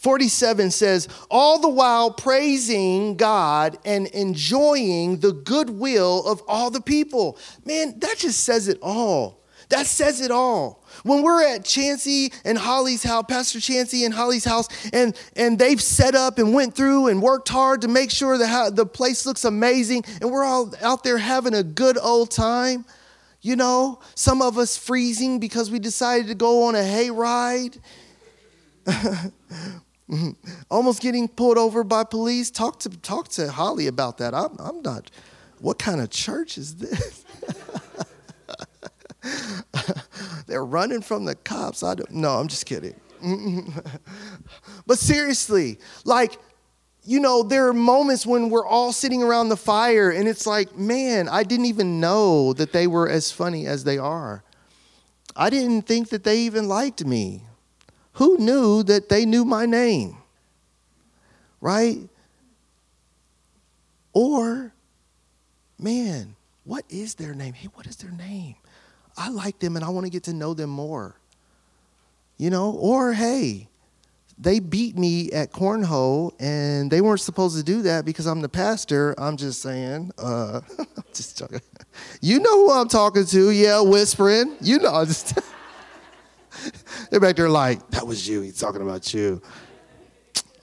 47 0.00 0.70
says, 0.70 1.08
all 1.30 1.60
the 1.60 1.68
while 1.68 2.10
praising 2.10 3.16
God 3.16 3.78
and 3.86 4.06
enjoying 4.08 5.20
the 5.20 5.32
goodwill 5.32 6.26
of 6.26 6.42
all 6.46 6.68
the 6.70 6.80
people. 6.80 7.38
Man, 7.64 7.98
that 8.00 8.18
just 8.18 8.44
says 8.44 8.68
it 8.68 8.78
all. 8.82 9.43
That 9.74 9.86
says 9.86 10.20
it 10.20 10.30
all. 10.30 10.84
When 11.02 11.24
we're 11.24 11.42
at 11.42 11.64
Chancey 11.64 12.32
and 12.44 12.56
Holly's 12.56 13.02
house, 13.02 13.24
Pastor 13.26 13.58
Chancey 13.58 14.04
and 14.04 14.14
Holly's 14.14 14.44
house, 14.44 14.68
and, 14.92 15.18
and 15.34 15.58
they've 15.58 15.82
set 15.82 16.14
up 16.14 16.38
and 16.38 16.54
went 16.54 16.76
through 16.76 17.08
and 17.08 17.20
worked 17.20 17.48
hard 17.48 17.80
to 17.80 17.88
make 17.88 18.12
sure 18.12 18.38
that 18.38 18.76
the 18.76 18.86
place 18.86 19.26
looks 19.26 19.44
amazing, 19.44 20.04
and 20.20 20.30
we're 20.30 20.44
all 20.44 20.72
out 20.80 21.02
there 21.02 21.18
having 21.18 21.54
a 21.54 21.64
good 21.64 21.98
old 21.98 22.30
time, 22.30 22.84
you 23.40 23.56
know, 23.56 23.98
some 24.14 24.42
of 24.42 24.58
us 24.58 24.76
freezing 24.76 25.40
because 25.40 25.72
we 25.72 25.80
decided 25.80 26.28
to 26.28 26.36
go 26.36 26.68
on 26.68 26.76
a 26.76 26.78
hayride. 26.78 27.80
Almost 30.70 31.02
getting 31.02 31.26
pulled 31.26 31.58
over 31.58 31.82
by 31.82 32.04
police. 32.04 32.48
Talk 32.48 32.78
to 32.80 32.90
talk 32.90 33.26
to 33.30 33.50
Holly 33.50 33.88
about 33.88 34.18
that. 34.18 34.34
I'm, 34.34 34.56
I'm 34.60 34.82
not. 34.82 35.10
What 35.58 35.80
kind 35.80 36.00
of 36.00 36.10
church 36.10 36.58
is 36.58 36.76
this? 36.76 37.24
They're 40.46 40.64
running 40.64 41.02
from 41.02 41.24
the 41.24 41.34
cops. 41.34 41.82
I 41.82 41.94
don't, 41.94 42.10
no, 42.10 42.30
I'm 42.30 42.48
just 42.48 42.66
kidding. 42.66 42.98
but 44.86 44.98
seriously, 44.98 45.78
like, 46.04 46.38
you 47.04 47.20
know, 47.20 47.42
there 47.42 47.68
are 47.68 47.72
moments 47.72 48.26
when 48.26 48.50
we're 48.50 48.66
all 48.66 48.92
sitting 48.92 49.22
around 49.22 49.48
the 49.48 49.56
fire 49.56 50.10
and 50.10 50.26
it's 50.26 50.46
like, 50.46 50.76
man, 50.76 51.28
I 51.28 51.42
didn't 51.42 51.66
even 51.66 52.00
know 52.00 52.52
that 52.54 52.72
they 52.72 52.86
were 52.86 53.08
as 53.08 53.30
funny 53.30 53.66
as 53.66 53.84
they 53.84 53.98
are. 53.98 54.42
I 55.36 55.50
didn't 55.50 55.82
think 55.82 56.10
that 56.10 56.24
they 56.24 56.38
even 56.40 56.68
liked 56.68 57.04
me. 57.04 57.42
Who 58.14 58.38
knew 58.38 58.82
that 58.84 59.08
they 59.08 59.26
knew 59.26 59.44
my 59.44 59.66
name? 59.66 60.16
Right? 61.60 62.08
Or, 64.12 64.72
man, 65.78 66.36
what 66.62 66.84
is 66.88 67.14
their 67.14 67.34
name? 67.34 67.54
Hey, 67.54 67.68
what 67.74 67.86
is 67.86 67.96
their 67.96 68.12
name? 68.12 68.54
I 69.16 69.28
like 69.28 69.58
them 69.58 69.76
and 69.76 69.84
I 69.84 69.88
want 69.88 70.06
to 70.06 70.10
get 70.10 70.24
to 70.24 70.32
know 70.32 70.54
them 70.54 70.70
more. 70.70 71.16
You 72.36 72.50
know, 72.50 72.72
or 72.72 73.12
hey, 73.12 73.68
they 74.38 74.58
beat 74.58 74.98
me 74.98 75.30
at 75.30 75.52
cornhole 75.52 76.32
and 76.40 76.90
they 76.90 77.00
weren't 77.00 77.20
supposed 77.20 77.56
to 77.56 77.62
do 77.62 77.82
that 77.82 78.04
because 78.04 78.26
I'm 78.26 78.40
the 78.40 78.48
pastor. 78.48 79.14
I'm 79.18 79.36
just 79.36 79.62
saying, 79.62 80.10
uh, 80.18 80.60
just 81.14 81.38
joking. 81.38 81.60
You 82.20 82.40
know 82.40 82.66
who 82.66 82.72
I'm 82.72 82.88
talking 82.88 83.24
to, 83.26 83.50
yeah, 83.50 83.80
whispering. 83.80 84.56
You 84.60 84.80
know, 84.80 84.94
I 84.94 85.04
just 85.04 85.38
they're 87.10 87.20
back 87.20 87.36
there 87.36 87.48
like, 87.48 87.88
that 87.90 88.06
was 88.06 88.26
you. 88.26 88.40
He's 88.40 88.58
talking 88.58 88.82
about 88.82 89.14
you. 89.14 89.40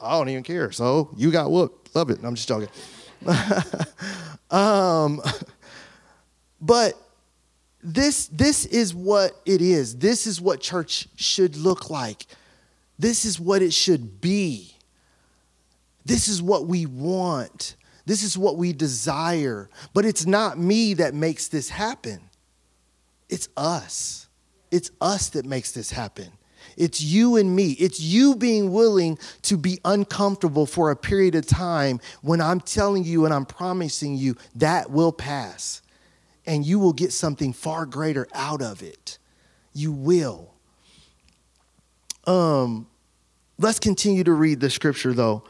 I 0.02 0.12
don't 0.18 0.30
even 0.30 0.44
care. 0.44 0.72
So 0.72 1.10
you 1.16 1.32
got 1.32 1.52
whooped. 1.52 1.96
Love 1.96 2.10
it. 2.10 2.20
I'm 2.24 2.36
just 2.36 2.48
joking. 2.48 2.70
um, 4.52 5.22
but 6.60 6.94
this 7.84 8.28
this 8.28 8.66
is 8.66 8.94
what 8.94 9.40
it 9.46 9.62
is. 9.62 9.98
This 9.98 10.28
is 10.28 10.40
what 10.40 10.62
church 10.62 11.08
should 11.16 11.56
look 11.56 11.90
like. 11.90 12.26
This 13.00 13.26
is 13.26 13.40
what 13.40 13.62
it 13.62 13.74
should 13.74 14.22
be. 14.22 14.76
This 16.06 16.28
is 16.28 16.42
what 16.42 16.68
we 16.68 16.86
want. 16.86 17.76
This 18.06 18.24
is 18.24 18.38
what 18.38 18.58
we 18.58 18.74
desire. 18.74 19.70
But 19.94 20.06
it's 20.06 20.26
not 20.26 20.58
me 20.58 20.96
that 20.96 21.14
makes 21.14 21.48
this 21.48 21.70
happen. 21.70 22.20
It's 23.30 23.50
us. 23.56 24.28
It's 24.72 24.92
us 25.00 25.30
that 25.30 25.46
makes 25.46 25.72
this 25.72 25.92
happen. 25.92 26.28
It's 26.78 27.02
you 27.02 27.38
and 27.38 27.56
me. 27.56 27.72
It's 27.72 28.00
you 28.00 28.36
being 28.36 28.72
willing 28.72 29.18
to 29.44 29.58
be 29.58 29.80
uncomfortable 29.84 30.66
for 30.66 30.92
a 30.92 30.96
period 30.96 31.36
of 31.36 31.46
time 31.46 32.00
when 32.22 32.42
I'm 32.42 32.60
telling 32.60 33.04
you 33.04 33.26
and 33.26 33.34
I'm 33.34 33.46
promising 33.46 34.16
you 34.16 34.36
that 34.56 34.90
will 34.90 35.12
pass 35.12 35.81
and 36.46 36.66
you 36.66 36.80
will 36.80 36.94
get 36.94 37.12
something 37.12 37.54
far 37.54 37.86
greater 37.86 38.28
out 38.34 38.62
of 38.62 38.82
it. 38.82 39.18
You 39.74 39.92
will. 39.92 40.54
Um, 42.26 42.88
let's 43.58 43.80
continue 43.80 44.24
to 44.24 44.34
read 44.34 44.60
the 44.60 44.70
scripture 44.70 45.14
though. 45.14 45.44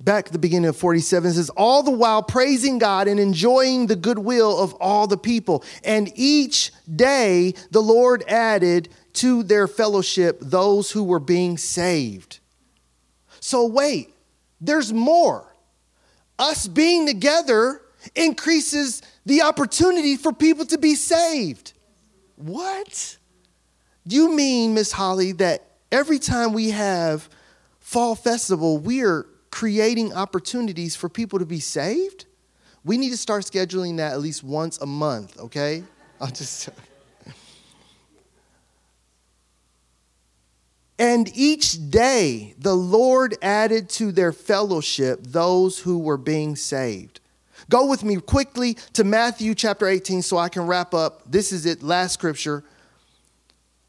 Back 0.00 0.26
at 0.26 0.32
the 0.32 0.38
beginning 0.38 0.68
of 0.68 0.76
47 0.76 1.32
says, 1.32 1.48
All 1.50 1.84
the 1.84 1.92
while 1.92 2.24
praising 2.24 2.78
God 2.78 3.06
and 3.06 3.20
enjoying 3.20 3.86
the 3.86 3.94
goodwill 3.94 4.58
of 4.58 4.74
all 4.74 5.06
the 5.06 5.16
people. 5.16 5.62
And 5.84 6.10
each 6.16 6.72
day 6.92 7.54
the 7.70 7.82
Lord 7.82 8.24
added 8.26 8.88
to 9.14 9.44
their 9.44 9.68
fellowship 9.68 10.38
those 10.40 10.90
who 10.90 11.04
were 11.04 11.20
being 11.20 11.56
saved. 11.56 12.40
So, 13.38 13.64
wait, 13.64 14.12
there's 14.60 14.92
more. 14.92 15.54
Us 16.38 16.66
being 16.66 17.06
together 17.06 17.81
increases 18.14 19.02
the 19.26 19.42
opportunity 19.42 20.16
for 20.16 20.32
people 20.32 20.64
to 20.66 20.78
be 20.78 20.94
saved. 20.94 21.72
What? 22.36 23.18
You 24.04 24.34
mean, 24.34 24.74
Miss 24.74 24.92
Holly, 24.92 25.32
that 25.32 25.64
every 25.90 26.18
time 26.18 26.52
we 26.52 26.70
have 26.70 27.28
fall 27.78 28.14
festival, 28.14 28.78
we 28.78 29.02
are 29.02 29.26
creating 29.50 30.12
opportunities 30.14 30.96
for 30.96 31.08
people 31.08 31.38
to 31.38 31.46
be 31.46 31.60
saved? 31.60 32.24
We 32.84 32.98
need 32.98 33.10
to 33.10 33.16
start 33.16 33.44
scheduling 33.44 33.98
that 33.98 34.12
at 34.12 34.20
least 34.20 34.42
once 34.42 34.78
a 34.78 34.86
month, 34.86 35.38
okay? 35.38 35.84
I'll 36.20 36.28
just 36.28 36.68
And 40.98 41.30
each 41.36 41.90
day 41.90 42.54
the 42.58 42.74
Lord 42.74 43.36
added 43.42 43.88
to 43.90 44.12
their 44.12 44.32
fellowship 44.32 45.20
those 45.22 45.80
who 45.80 45.98
were 45.98 46.16
being 46.16 46.54
saved. 46.54 47.20
Go 47.68 47.86
with 47.86 48.04
me 48.04 48.16
quickly 48.16 48.74
to 48.94 49.04
Matthew 49.04 49.54
chapter 49.54 49.86
18 49.86 50.22
so 50.22 50.38
I 50.38 50.48
can 50.48 50.66
wrap 50.66 50.94
up. 50.94 51.22
This 51.30 51.52
is 51.52 51.66
it, 51.66 51.82
last 51.82 52.14
scripture. 52.14 52.64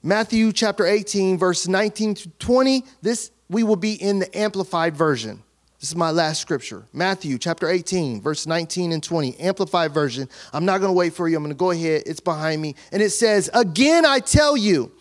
Matthew 0.02 0.52
chapter 0.52 0.86
18, 0.86 1.38
verse 1.38 1.68
19 1.68 2.16
to 2.16 2.30
20. 2.30 2.84
This 3.02 3.32
we 3.50 3.64
will 3.64 3.76
be 3.76 3.94
in 3.94 4.20
the 4.20 4.38
amplified 4.38 4.96
version. 4.96 5.44
This 5.80 5.90
is 5.90 5.96
my 5.96 6.12
last 6.12 6.42
scripture. 6.42 6.86
Matthew 6.94 7.38
chapter 7.38 7.70
18, 7.70 8.22
verse 8.22 8.48
19 8.48 8.94
and 8.94 9.04
20, 9.04 9.38
amplified 9.38 9.94
version. 9.94 10.30
I'm 10.54 10.66
not 10.66 10.80
going 10.80 10.90
to 10.90 10.94
wait 10.98 11.14
for 11.14 11.28
you. 11.28 11.36
I'm 11.36 11.44
going 11.44 11.54
to 11.54 11.58
go 11.58 11.72
ahead. 11.72 12.04
It's 12.06 12.22
behind 12.22 12.62
me. 12.62 12.76
And 12.92 13.02
it 13.02 13.10
says, 13.10 13.50
Again, 13.54 14.06
I 14.06 14.20
tell 14.20 14.56
you, 14.56 14.94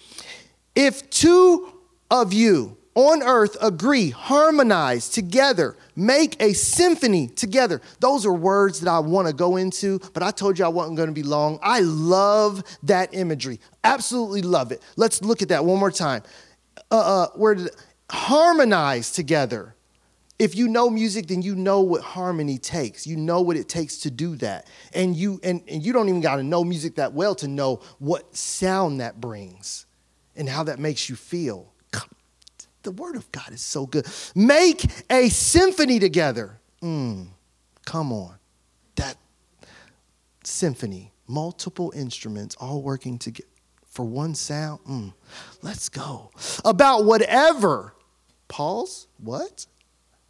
if 0.74 1.08
two 1.08 1.72
of 2.10 2.32
you 2.32 2.76
on 2.94 3.22
earth 3.22 3.56
agree, 3.60 4.10
harmonize 4.10 5.08
together, 5.08 5.76
make 5.96 6.40
a 6.42 6.52
symphony 6.52 7.28
together. 7.28 7.80
Those 8.00 8.26
are 8.26 8.32
words 8.32 8.80
that 8.80 8.90
I 8.90 8.98
want 8.98 9.28
to 9.28 9.34
go 9.34 9.56
into, 9.56 9.98
but 10.12 10.22
I 10.22 10.30
told 10.30 10.58
you 10.58 10.64
I 10.64 10.68
wasn't 10.68 10.96
going 10.96 11.08
to 11.08 11.14
be 11.14 11.22
long. 11.22 11.58
I 11.62 11.80
love 11.80 12.62
that 12.82 13.14
imagery. 13.14 13.60
Absolutely 13.82 14.42
love 14.42 14.72
it. 14.72 14.82
Let's 14.96 15.22
look 15.22 15.42
at 15.42 15.48
that 15.48 15.64
one 15.64 15.78
more 15.78 15.90
time. 15.90 16.22
Uh, 16.90 17.24
uh, 17.24 17.26
where 17.34 17.54
did 17.54 17.70
harmonize 18.10 19.10
together? 19.10 19.74
If 20.38 20.56
you 20.56 20.68
know 20.68 20.90
music, 20.90 21.28
then 21.28 21.40
you 21.40 21.54
know 21.54 21.80
what 21.80 22.02
harmony 22.02 22.58
takes. 22.58 23.06
You 23.06 23.16
know 23.16 23.40
what 23.40 23.56
it 23.56 23.68
takes 23.68 23.98
to 23.98 24.10
do 24.10 24.36
that. 24.36 24.66
And 24.92 25.14
you 25.14 25.38
and, 25.44 25.62
and 25.68 25.84
you 25.84 25.92
don't 25.92 26.08
even 26.08 26.20
got 26.20 26.36
to 26.36 26.42
know 26.42 26.64
music 26.64 26.96
that 26.96 27.12
well 27.12 27.34
to 27.36 27.48
know 27.48 27.80
what 27.98 28.34
sound 28.36 29.00
that 29.00 29.20
brings 29.20 29.86
and 30.34 30.48
how 30.48 30.64
that 30.64 30.78
makes 30.78 31.08
you 31.08 31.16
feel 31.16 31.71
the 32.82 32.90
word 32.90 33.16
of 33.16 33.30
God 33.32 33.52
is 33.52 33.62
so 33.62 33.86
good. 33.86 34.06
Make 34.34 34.84
a 35.10 35.28
symphony 35.28 35.98
together. 35.98 36.58
Mm, 36.82 37.28
come 37.84 38.12
on. 38.12 38.34
That 38.96 39.16
symphony, 40.44 41.12
multiple 41.26 41.92
instruments 41.94 42.56
all 42.56 42.82
working 42.82 43.18
together 43.18 43.48
for 43.86 44.04
one 44.04 44.34
sound. 44.34 44.80
Mm, 44.88 45.12
let's 45.60 45.88
go. 45.88 46.30
About 46.64 47.04
whatever. 47.04 47.94
Pause. 48.48 49.06
What? 49.18 49.66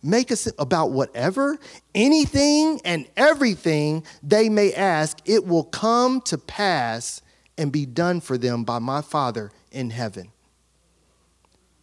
Make 0.02 0.32
a 0.32 0.36
about 0.58 0.90
whatever, 0.90 1.58
anything 1.94 2.80
and 2.84 3.06
everything 3.16 4.04
they 4.20 4.48
may 4.48 4.74
ask, 4.74 5.18
it 5.24 5.46
will 5.46 5.62
come 5.62 6.20
to 6.22 6.36
pass 6.38 7.22
and 7.56 7.70
be 7.70 7.86
done 7.86 8.20
for 8.20 8.36
them 8.36 8.64
by 8.64 8.80
my 8.80 9.00
Father 9.00 9.52
in 9.70 9.90
heaven. 9.90 10.32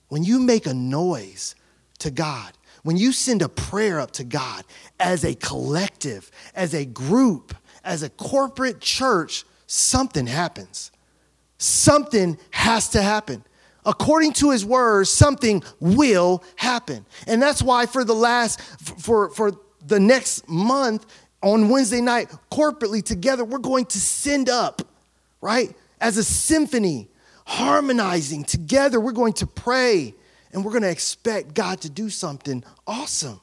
When 0.10 0.24
you 0.24 0.40
make 0.40 0.66
a 0.66 0.74
noise 0.74 1.56
to 2.00 2.12
God, 2.12 2.54
when 2.84 2.98
you 2.98 3.12
send 3.12 3.42
a 3.42 3.50
prayer 3.50 4.00
up 4.00 4.12
to 4.12 4.24
God 4.24 4.64
as 5.00 5.24
a 5.24 5.36
collective, 5.36 6.30
as 6.56 6.74
a 6.74 6.86
group, 6.86 7.56
as 7.84 8.04
a 8.04 8.10
corporate 8.10 8.82
church, 8.82 9.46
something 9.68 10.28
happens. 10.28 10.92
Something 11.58 12.38
has 12.52 12.90
to 12.90 13.02
happen. 13.02 13.44
According 13.86 14.34
to 14.34 14.52
his 14.52 14.66
words, 14.66 15.10
something 15.10 15.64
will 15.80 16.44
happen. 16.56 17.06
And 17.28 17.42
that's 17.42 17.62
why 17.62 17.86
for 17.86 18.04
the 18.04 18.16
last, 18.16 18.62
for, 18.62 19.30
for 19.30 19.52
the 19.86 20.00
next 20.00 20.48
month, 20.50 21.06
on 21.42 21.70
Wednesday 21.70 22.02
night, 22.02 22.30
corporately 22.52 23.02
together, 23.02 23.46
we're 23.46 23.60
going 23.60 23.86
to 23.86 24.00
send 24.00 24.50
up, 24.50 24.82
right? 25.42 25.74
As 26.02 26.18
a 26.18 26.24
symphony 26.24 27.08
harmonizing 27.50 28.44
together. 28.44 29.00
We're 29.00 29.12
going 29.12 29.34
to 29.34 29.48
pray 29.48 30.14
and 30.54 30.64
we're 30.64 30.72
going 30.72 30.84
to 30.84 30.92
expect 30.92 31.56
God 31.56 31.82
to 31.82 31.90
do 31.90 32.12
something 32.12 32.64
awesome. 32.86 33.42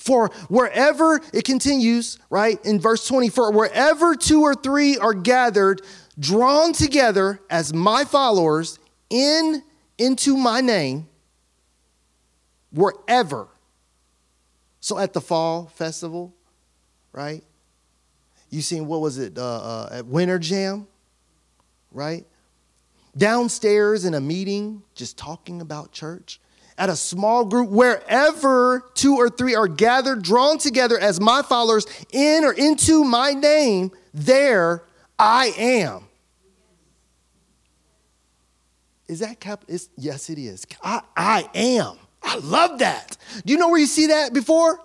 For 0.00 0.28
wherever 0.48 1.20
it 1.34 1.44
continues, 1.44 2.18
right, 2.30 2.58
in 2.64 2.80
verse 2.80 3.06
24, 3.06 3.52
wherever 3.52 4.16
two 4.16 4.40
or 4.40 4.54
three 4.54 4.96
are 4.96 5.12
gathered, 5.12 5.82
drawn 6.18 6.72
together 6.72 7.40
as 7.50 7.74
my 7.74 8.04
followers 8.04 8.78
in 9.10 9.62
into 9.98 10.38
my 10.38 10.62
name, 10.62 11.08
wherever. 12.72 13.48
So 14.80 14.98
at 14.98 15.12
the 15.12 15.20
fall 15.20 15.66
festival, 15.74 16.34
right? 17.12 17.44
You 18.48 18.62
seen 18.62 18.86
what 18.86 19.02
was 19.02 19.18
it 19.18 19.36
uh, 19.36 19.42
uh, 19.42 19.88
at 19.92 20.06
Winter 20.06 20.38
Jam, 20.38 20.86
right? 21.92 22.24
Downstairs 23.16 24.04
in 24.04 24.14
a 24.14 24.20
meeting, 24.20 24.82
just 24.94 25.16
talking 25.16 25.60
about 25.60 25.92
church, 25.92 26.40
at 26.78 26.88
a 26.88 26.96
small 26.96 27.44
group, 27.44 27.68
wherever 27.68 28.90
two 28.94 29.16
or 29.16 29.28
three 29.28 29.54
are 29.54 29.68
gathered, 29.68 30.22
drawn 30.22 30.58
together 30.58 30.98
as 30.98 31.20
my 31.20 31.42
followers 31.42 31.86
in 32.12 32.44
or 32.44 32.52
into 32.52 33.04
my 33.04 33.32
name, 33.32 33.90
there 34.14 34.82
I 35.18 35.52
am. 35.56 36.08
Is 39.06 39.18
that 39.18 39.40
cap? 39.40 39.64
It's, 39.68 39.90
yes, 39.96 40.30
it 40.30 40.38
is. 40.38 40.66
I, 40.82 41.02
I 41.16 41.48
am. 41.54 41.98
I 42.22 42.38
love 42.38 42.78
that. 42.78 43.16
Do 43.44 43.52
you 43.52 43.58
know 43.58 43.68
where 43.68 43.78
you 43.78 43.86
see 43.86 44.06
that 44.06 44.32
before? 44.32 44.80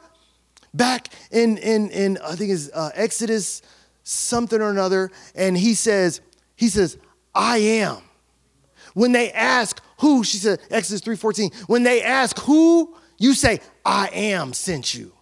Back 0.74 1.08
in 1.32 1.58
in 1.58 1.90
in 1.92 2.18
I 2.18 2.36
think 2.36 2.52
it's 2.52 2.70
uh, 2.74 2.92
Exodus 2.94 3.62
something 4.04 4.62
or 4.62 4.70
another, 4.70 5.12
and 5.34 5.58
he 5.58 5.74
says 5.74 6.22
he 6.56 6.68
says 6.68 6.98
I 7.34 7.58
am. 7.58 8.02
When 8.98 9.12
they 9.12 9.32
ask 9.32 9.80
who, 10.00 10.24
she 10.24 10.38
said 10.38 10.60
Exodus 10.72 11.02
three 11.02 11.16
fourteen. 11.16 11.52
When 11.68 11.84
they 11.84 12.02
ask 12.02 12.40
who, 12.40 12.96
you 13.20 13.36
say 13.36 13.60
I 13.86 14.08
am 14.08 14.54
sent 14.54 14.96
you. 14.96 15.14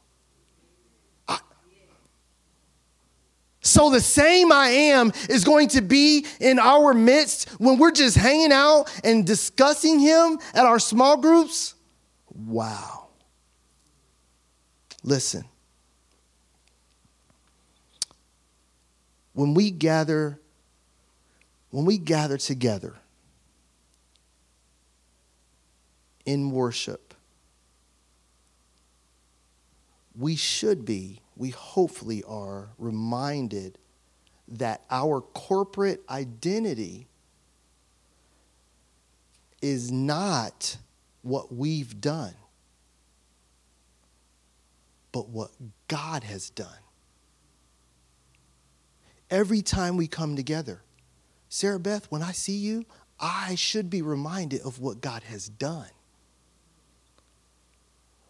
So 3.59 3.89
the 3.89 3.99
same 3.99 4.53
I 4.53 4.67
am 4.67 5.11
is 5.27 5.43
going 5.43 5.67
to 5.69 5.81
be 5.81 6.25
in 6.39 6.57
our 6.57 6.93
midst 6.93 7.49
when 7.59 7.77
we're 7.77 7.91
just 7.91 8.15
hanging 8.15 8.53
out 8.53 8.85
and 9.03 9.27
discussing 9.27 9.99
him 9.99 10.39
at 10.53 10.65
our 10.65 10.79
small 10.79 11.17
groups. 11.17 11.73
Wow. 12.29 13.07
Listen. 15.03 15.43
When 19.33 19.53
we 19.53 19.69
gather 19.69 20.39
when 21.71 21.83
we 21.83 21.97
gather 21.97 22.37
together 22.37 22.95
in 26.25 26.51
worship, 26.51 27.13
we 30.17 30.35
should 30.35 30.85
be 30.85 31.21
we 31.35 31.49
hopefully 31.49 32.23
are 32.27 32.69
reminded 32.77 33.77
that 34.47 34.83
our 34.89 35.21
corporate 35.21 36.01
identity 36.09 37.07
is 39.61 39.91
not 39.91 40.77
what 41.23 41.53
we've 41.53 41.99
done, 41.99 42.35
but 45.11 45.27
what 45.29 45.49
God 45.87 46.23
has 46.23 46.49
done. 46.49 46.67
Every 49.29 49.61
time 49.61 49.97
we 49.97 50.07
come 50.07 50.35
together, 50.35 50.83
Sarah 51.49 51.79
Beth, 51.79 52.05
when 52.11 52.21
I 52.21 52.31
see 52.31 52.57
you, 52.57 52.85
I 53.19 53.55
should 53.55 53.89
be 53.89 54.01
reminded 54.01 54.61
of 54.61 54.79
what 54.79 55.01
God 55.01 55.23
has 55.23 55.49
done 55.49 55.89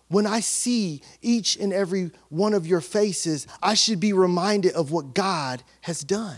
when 0.07 0.27
I 0.27 0.39
see 0.39 1.01
each 1.21 1.57
and 1.57 1.73
every 1.73 2.11
one 2.29 2.53
of 2.53 2.67
your 2.67 2.81
faces, 2.81 3.47
I 3.61 3.73
should 3.73 3.99
be 3.99 4.13
reminded 4.13 4.73
of 4.73 4.91
what 4.91 5.13
God 5.13 5.63
has 5.81 6.01
done. 6.01 6.37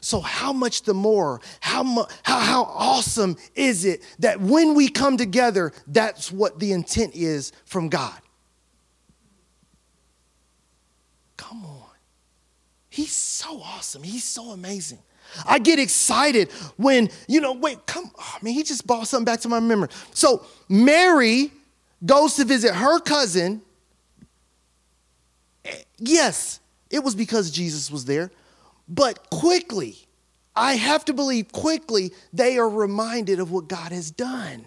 So, 0.00 0.20
how 0.20 0.52
much 0.52 0.82
the 0.82 0.94
more, 0.94 1.40
how, 1.60 1.82
mu- 1.82 2.04
how, 2.22 2.38
how 2.38 2.62
awesome 2.64 3.36
is 3.54 3.84
it 3.84 4.02
that 4.20 4.40
when 4.40 4.74
we 4.74 4.88
come 4.88 5.16
together, 5.16 5.72
that's 5.86 6.30
what 6.30 6.60
the 6.60 6.72
intent 6.72 7.16
is 7.16 7.50
from 7.64 7.88
God? 7.88 8.18
Come 11.36 11.64
on. 11.64 11.82
He's 12.88 13.14
so 13.14 13.60
awesome. 13.60 14.02
He's 14.02 14.24
so 14.24 14.52
amazing. 14.52 15.00
I 15.44 15.58
get 15.58 15.78
excited 15.78 16.52
when, 16.76 17.10
you 17.26 17.40
know, 17.40 17.52
wait, 17.52 17.84
come, 17.86 18.10
oh, 18.16 18.36
man, 18.42 18.54
he 18.54 18.62
just 18.62 18.86
brought 18.86 19.08
something 19.08 19.24
back 19.24 19.40
to 19.40 19.48
my 19.48 19.60
memory. 19.60 19.88
So, 20.14 20.46
Mary 20.68 21.50
goes 22.04 22.34
to 22.36 22.44
visit 22.44 22.74
her 22.74 23.00
cousin. 23.00 23.62
Yes, 25.98 26.60
it 26.90 27.02
was 27.02 27.14
because 27.14 27.50
Jesus 27.50 27.90
was 27.90 28.04
there, 28.04 28.30
but 28.88 29.30
quickly, 29.30 29.96
I 30.54 30.74
have 30.74 31.04
to 31.06 31.12
believe 31.12 31.52
quickly, 31.52 32.12
they 32.32 32.58
are 32.58 32.68
reminded 32.68 33.40
of 33.40 33.50
what 33.50 33.68
God 33.68 33.92
has 33.92 34.10
done. 34.10 34.64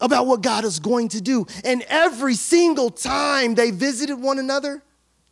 About 0.00 0.26
what 0.26 0.42
God 0.42 0.64
is 0.64 0.78
going 0.78 1.08
to 1.08 1.20
do. 1.20 1.46
And 1.64 1.84
every 1.88 2.34
single 2.34 2.90
time 2.90 3.54
they 3.54 3.70
visited 3.70 4.16
one 4.20 4.38
another, 4.38 4.82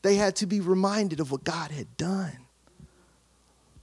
they 0.02 0.16
had 0.16 0.36
to 0.36 0.46
be 0.46 0.60
reminded 0.60 1.20
of 1.20 1.30
what 1.30 1.44
God 1.44 1.70
had 1.70 1.96
done. 1.96 2.45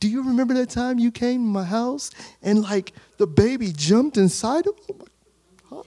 Do 0.03 0.09
you 0.09 0.21
remember 0.21 0.53
that 0.55 0.69
time 0.69 0.99
you 0.99 1.13
came 1.13 1.43
to 1.43 1.47
my 1.47 1.63
house 1.63 2.11
and 2.41 2.61
like 2.61 2.91
the 3.15 3.25
baby 3.25 3.71
jumped 3.71 4.17
inside 4.17 4.67
of 4.67 4.75
me? 4.89 5.85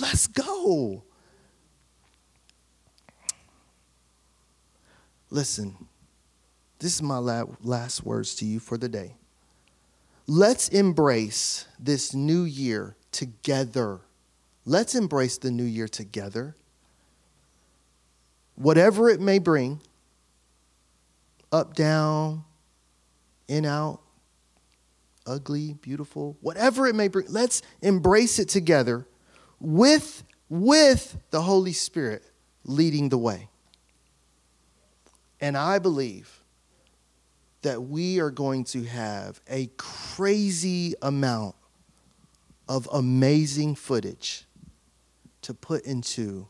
Let's 0.00 0.26
go. 0.26 1.02
Listen, 5.28 5.76
this 6.78 6.94
is 6.94 7.02
my 7.02 7.18
last 7.18 8.06
words 8.06 8.34
to 8.36 8.46
you 8.46 8.58
for 8.58 8.78
the 8.78 8.88
day. 8.88 9.16
Let's 10.26 10.70
embrace 10.70 11.66
this 11.78 12.14
new 12.14 12.44
year 12.44 12.96
together. 13.12 14.00
Let's 14.64 14.94
embrace 14.94 15.36
the 15.36 15.50
new 15.50 15.64
year 15.64 15.88
together. 15.88 16.56
Whatever 18.54 19.10
it 19.10 19.20
may 19.20 19.38
bring, 19.38 19.82
up, 21.52 21.74
down, 21.74 22.44
in, 23.48 23.64
out, 23.64 24.00
ugly, 25.26 25.74
beautiful, 25.74 26.36
whatever 26.40 26.86
it 26.86 26.94
may 26.94 27.08
bring. 27.08 27.26
Let's 27.28 27.62
embrace 27.82 28.38
it 28.38 28.48
together 28.48 29.06
with, 29.60 30.22
with 30.48 31.16
the 31.30 31.42
Holy 31.42 31.72
Spirit 31.72 32.24
leading 32.64 33.08
the 33.08 33.18
way. 33.18 33.48
And 35.40 35.56
I 35.56 35.78
believe 35.78 36.42
that 37.62 37.82
we 37.82 38.20
are 38.20 38.30
going 38.30 38.64
to 38.64 38.84
have 38.84 39.40
a 39.48 39.68
crazy 39.76 40.94
amount 41.02 41.56
of 42.68 42.88
amazing 42.92 43.74
footage 43.74 44.46
to 45.42 45.54
put 45.54 45.84
into 45.84 46.48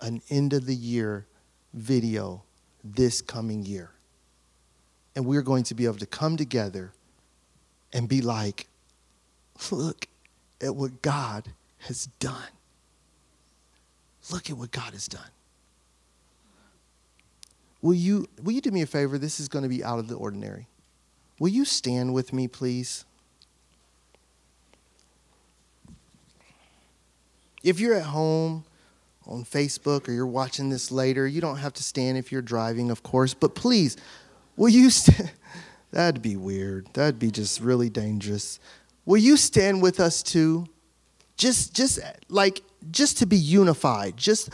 an 0.00 0.22
end 0.30 0.52
of 0.52 0.66
the 0.66 0.74
year 0.74 1.26
video 1.74 2.42
this 2.84 3.20
coming 3.20 3.64
year 3.64 3.90
and 5.18 5.26
we're 5.26 5.42
going 5.42 5.64
to 5.64 5.74
be 5.74 5.84
able 5.84 5.96
to 5.96 6.06
come 6.06 6.36
together 6.36 6.92
and 7.92 8.08
be 8.08 8.20
like, 8.20 8.68
look 9.72 10.06
at 10.62 10.76
what 10.76 11.02
God 11.02 11.48
has 11.78 12.06
done. 12.20 12.52
Look 14.30 14.48
at 14.48 14.56
what 14.56 14.70
God 14.70 14.92
has 14.92 15.08
done. 15.08 15.30
Will 17.82 17.94
you, 17.94 18.28
will 18.40 18.52
you 18.52 18.60
do 18.60 18.70
me 18.70 18.82
a 18.82 18.86
favor? 18.86 19.18
This 19.18 19.40
is 19.40 19.48
going 19.48 19.64
to 19.64 19.68
be 19.68 19.82
out 19.82 19.98
of 19.98 20.06
the 20.06 20.14
ordinary. 20.14 20.68
Will 21.40 21.48
you 21.48 21.64
stand 21.64 22.14
with 22.14 22.32
me, 22.32 22.46
please? 22.46 23.04
If 27.64 27.80
you're 27.80 27.94
at 27.94 28.04
home 28.04 28.64
on 29.26 29.44
Facebook 29.44 30.06
or 30.06 30.12
you're 30.12 30.28
watching 30.28 30.70
this 30.70 30.92
later, 30.92 31.26
you 31.26 31.40
don't 31.40 31.56
have 31.56 31.72
to 31.72 31.82
stand 31.82 32.18
if 32.18 32.30
you're 32.30 32.40
driving, 32.40 32.92
of 32.92 33.02
course, 33.02 33.34
but 33.34 33.56
please 33.56 33.96
Will 34.58 34.68
you 34.68 34.90
st- 34.90 35.32
That'd 35.92 36.20
be 36.20 36.36
weird. 36.36 36.88
That'd 36.92 37.18
be 37.18 37.30
just 37.30 37.60
really 37.60 37.88
dangerous. 37.88 38.58
Will 39.06 39.16
you 39.16 39.38
stand 39.38 39.80
with 39.80 40.00
us 40.00 40.22
too? 40.22 40.66
Just 41.38 41.74
just 41.74 42.00
like 42.28 42.60
just 42.90 43.18
to 43.18 43.26
be 43.26 43.36
unified, 43.36 44.16
just 44.16 44.50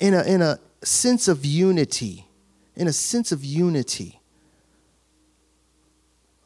in 0.00 0.14
a 0.14 0.22
in 0.22 0.40
a 0.40 0.58
sense 0.82 1.28
of 1.28 1.44
unity. 1.44 2.28
In 2.74 2.86
a 2.86 2.92
sense 2.92 3.32
of 3.32 3.44
unity. 3.44 4.20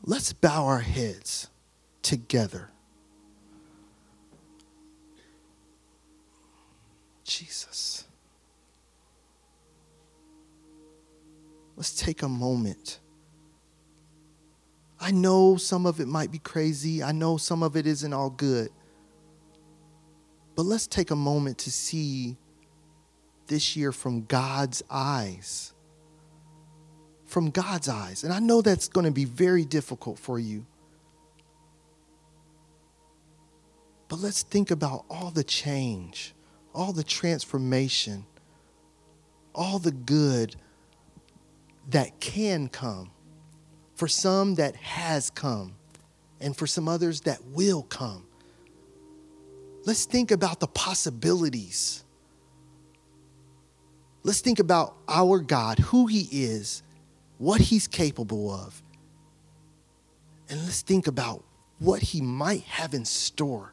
Let's 0.02 0.32
bow 0.32 0.64
our 0.64 0.80
heads 0.80 1.48
together. 2.02 2.70
Jesus. 7.24 8.06
Let's 11.76 11.94
take 11.94 12.22
a 12.22 12.28
moment. 12.28 13.00
I 14.98 15.10
know 15.10 15.56
some 15.56 15.84
of 15.84 16.00
it 16.00 16.08
might 16.08 16.32
be 16.32 16.38
crazy. 16.38 17.02
I 17.02 17.12
know 17.12 17.36
some 17.36 17.62
of 17.62 17.76
it 17.76 17.86
isn't 17.86 18.12
all 18.12 18.30
good. 18.30 18.70
But 20.54 20.62
let's 20.62 20.86
take 20.86 21.10
a 21.10 21.16
moment 21.16 21.58
to 21.58 21.70
see 21.70 22.38
this 23.46 23.76
year 23.76 23.92
from 23.92 24.24
God's 24.24 24.82
eyes. 24.90 25.74
From 27.26 27.50
God's 27.50 27.90
eyes. 27.90 28.24
And 28.24 28.32
I 28.32 28.38
know 28.38 28.62
that's 28.62 28.88
going 28.88 29.04
to 29.04 29.12
be 29.12 29.26
very 29.26 29.66
difficult 29.66 30.18
for 30.18 30.38
you. 30.38 30.64
But 34.08 34.20
let's 34.20 34.42
think 34.42 34.70
about 34.70 35.04
all 35.10 35.30
the 35.30 35.44
change, 35.44 36.34
all 36.74 36.92
the 36.92 37.04
transformation, 37.04 38.24
all 39.54 39.78
the 39.78 39.92
good 39.92 40.56
that 41.90 42.18
can 42.20 42.68
come, 42.68 43.11
for 43.94 44.09
some 44.09 44.57
that 44.57 44.77
has 44.77 45.31
come, 45.31 45.75
and 46.40 46.57
for 46.57 46.66
some 46.66 46.88
others 46.88 47.22
that 47.22 47.42
will 47.44 47.83
come. 47.83 48.27
Let's 49.85 50.05
think 50.05 50.31
about 50.31 50.61
the 50.61 50.66
possibilities. 50.66 52.05
Let's 54.25 54.40
think 54.40 54.59
about 54.59 54.96
our 55.09 55.38
God, 55.38 55.79
who 55.79 56.07
He 56.07 56.29
is, 56.33 56.83
what 57.38 57.61
He's 57.61 57.87
capable 57.87 58.51
of. 58.51 58.83
And 60.49 60.61
let's 60.62 60.83
think 60.83 61.07
about 61.07 61.44
what 61.79 62.03
He 62.03 62.20
might 62.20 62.62
have 62.62 62.94
in 62.94 63.05
store. 63.05 63.72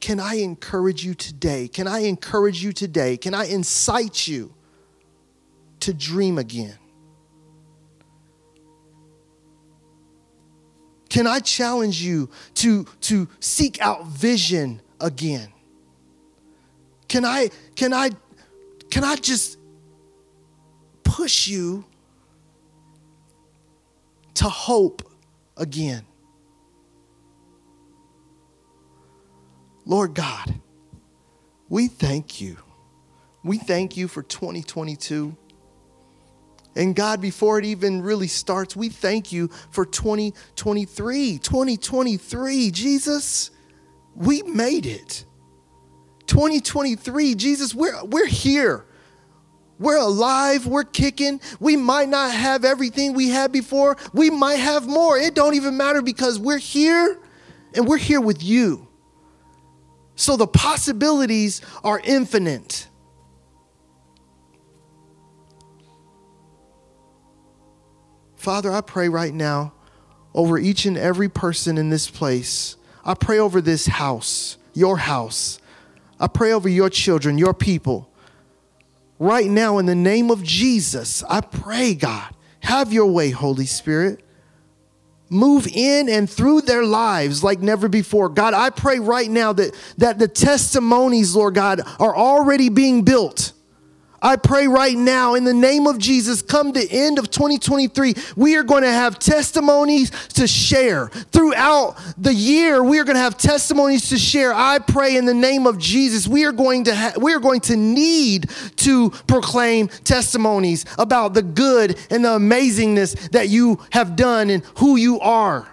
Can 0.00 0.18
I 0.18 0.36
encourage 0.36 1.04
you 1.04 1.14
today? 1.14 1.68
Can 1.68 1.86
I 1.86 2.00
encourage 2.00 2.64
you 2.64 2.72
today? 2.72 3.16
Can 3.16 3.34
I 3.34 3.44
incite 3.46 4.26
you 4.26 4.52
to 5.80 5.94
dream 5.94 6.38
again? 6.38 6.78
Can 11.10 11.26
I 11.26 11.40
challenge 11.40 12.00
you 12.00 12.30
to, 12.54 12.84
to 13.02 13.28
seek 13.40 13.80
out 13.80 14.06
vision 14.06 14.80
again? 15.00 15.52
Can 17.08 17.24
I, 17.24 17.50
can 17.74 17.92
I, 17.92 18.10
can 18.90 19.02
I 19.02 19.16
just 19.16 19.58
push 21.02 21.48
you 21.48 21.84
to 24.34 24.44
hope 24.44 25.02
again? 25.56 26.04
Lord 29.84 30.14
God, 30.14 30.54
we 31.68 31.88
thank 31.88 32.40
you. 32.40 32.56
We 33.42 33.58
thank 33.58 33.96
you 33.96 34.06
for 34.06 34.22
2022. 34.22 35.36
And 36.76 36.94
God, 36.94 37.20
before 37.20 37.58
it 37.58 37.64
even 37.64 38.02
really 38.02 38.28
starts, 38.28 38.76
we 38.76 38.88
thank 38.88 39.32
you 39.32 39.48
for 39.70 39.84
2023. 39.84 41.38
2023, 41.38 42.70
Jesus, 42.70 43.50
we 44.14 44.42
made 44.42 44.86
it. 44.86 45.24
2023, 46.26 47.34
Jesus, 47.34 47.74
we're, 47.74 48.04
we're 48.04 48.26
here. 48.26 48.86
We're 49.80 49.96
alive, 49.96 50.66
we're 50.66 50.84
kicking. 50.84 51.40
We 51.58 51.74
might 51.74 52.08
not 52.08 52.32
have 52.32 52.64
everything 52.64 53.14
we 53.14 53.30
had 53.30 53.50
before. 53.50 53.96
We 54.12 54.28
might 54.28 54.56
have 54.56 54.86
more. 54.86 55.18
It 55.18 55.34
don't 55.34 55.54
even 55.54 55.76
matter 55.76 56.02
because 56.02 56.38
we're 56.38 56.58
here 56.58 57.18
and 57.74 57.88
we're 57.88 57.96
here 57.96 58.20
with 58.20 58.42
you. 58.42 58.86
So 60.16 60.36
the 60.36 60.46
possibilities 60.46 61.62
are 61.82 61.98
infinite. 62.04 62.89
Father, 68.40 68.72
I 68.72 68.80
pray 68.80 69.10
right 69.10 69.34
now 69.34 69.74
over 70.34 70.56
each 70.56 70.86
and 70.86 70.96
every 70.96 71.28
person 71.28 71.76
in 71.76 71.90
this 71.90 72.08
place. 72.08 72.76
I 73.04 73.12
pray 73.12 73.38
over 73.38 73.60
this 73.60 73.84
house, 73.84 74.56
your 74.72 74.96
house. 74.96 75.58
I 76.18 76.26
pray 76.26 76.50
over 76.50 76.66
your 76.66 76.88
children, 76.88 77.36
your 77.36 77.52
people. 77.52 78.10
Right 79.18 79.50
now, 79.50 79.76
in 79.76 79.84
the 79.84 79.94
name 79.94 80.30
of 80.30 80.42
Jesus, 80.42 81.22
I 81.24 81.42
pray, 81.42 81.94
God, 81.94 82.34
have 82.60 82.94
your 82.94 83.12
way, 83.12 83.28
Holy 83.28 83.66
Spirit. 83.66 84.24
Move 85.28 85.66
in 85.66 86.08
and 86.08 86.28
through 86.28 86.62
their 86.62 86.86
lives 86.86 87.44
like 87.44 87.60
never 87.60 87.90
before. 87.90 88.30
God, 88.30 88.54
I 88.54 88.70
pray 88.70 89.00
right 89.00 89.30
now 89.30 89.52
that, 89.52 89.74
that 89.98 90.18
the 90.18 90.28
testimonies, 90.28 91.36
Lord 91.36 91.56
God, 91.56 91.82
are 91.98 92.16
already 92.16 92.70
being 92.70 93.02
built 93.02 93.52
I 94.22 94.36
pray 94.36 94.68
right 94.68 94.96
now 94.96 95.34
in 95.34 95.44
the 95.44 95.54
name 95.54 95.86
of 95.86 95.98
Jesus, 95.98 96.42
come 96.42 96.72
the 96.72 96.86
end 96.90 97.18
of 97.18 97.30
2023, 97.30 98.14
we 98.36 98.56
are 98.56 98.62
going 98.62 98.82
to 98.82 98.90
have 98.90 99.18
testimonies 99.18 100.10
to 100.34 100.46
share. 100.46 101.08
Throughout 101.08 101.96
the 102.18 102.34
year, 102.34 102.84
we 102.84 102.98
are 102.98 103.04
going 103.04 103.16
to 103.16 103.22
have 103.22 103.38
testimonies 103.38 104.10
to 104.10 104.18
share. 104.18 104.52
I 104.52 104.78
pray 104.78 105.16
in 105.16 105.24
the 105.24 105.34
name 105.34 105.66
of 105.66 105.78
Jesus, 105.78 106.28
we 106.28 106.44
are 106.44 106.52
going 106.52 106.84
to 106.84 106.94
ha- 106.94 107.14
we 107.18 107.32
are 107.32 107.40
going 107.40 107.60
to 107.62 107.76
need 107.76 108.50
to 108.76 109.10
proclaim 109.26 109.88
testimonies 109.88 110.84
about 110.98 111.32
the 111.32 111.42
good 111.42 111.98
and 112.10 112.22
the 112.24 112.38
amazingness 112.38 113.30
that 113.30 113.48
you 113.48 113.80
have 113.90 114.16
done 114.16 114.50
and 114.50 114.62
who 114.76 114.96
you 114.96 115.18
are. 115.20 115.66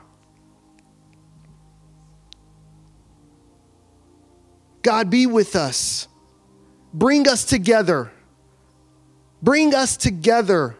God 4.83 5.09
be 5.09 5.25
with 5.25 5.57
us. 5.57 6.07
Bring 6.93 7.27
us 7.27 7.43
together 7.43 8.11
bring 9.41 9.73
us 9.73 9.97
together. 9.97 10.75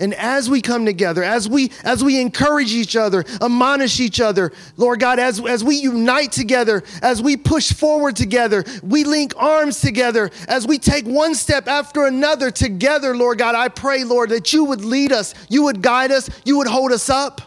And 0.00 0.14
as 0.14 0.48
we 0.48 0.62
come 0.62 0.86
together, 0.86 1.22
as 1.22 1.46
we 1.46 1.70
as 1.84 2.02
we 2.02 2.18
encourage 2.18 2.72
each 2.72 2.96
other, 2.96 3.22
admonish 3.42 4.00
each 4.00 4.18
other, 4.18 4.50
Lord 4.78 4.98
God, 4.98 5.18
as, 5.18 5.44
as 5.44 5.62
we 5.62 5.76
unite 5.76 6.32
together, 6.32 6.82
as 7.02 7.20
we 7.20 7.36
push 7.36 7.74
forward 7.74 8.16
together, 8.16 8.64
we 8.82 9.04
link 9.04 9.34
arms 9.36 9.82
together, 9.82 10.30
as 10.48 10.66
we 10.66 10.78
take 10.78 11.04
one 11.04 11.34
step 11.34 11.68
after 11.68 12.06
another 12.06 12.50
together, 12.50 13.14
Lord 13.14 13.36
God, 13.36 13.54
I 13.54 13.68
pray, 13.68 14.04
Lord, 14.04 14.30
that 14.30 14.54
you 14.54 14.64
would 14.64 14.82
lead 14.82 15.12
us, 15.12 15.34
you 15.50 15.64
would 15.64 15.82
guide 15.82 16.12
us, 16.12 16.30
you 16.46 16.56
would 16.56 16.66
hold 16.66 16.92
us 16.92 17.10
up, 17.10 17.42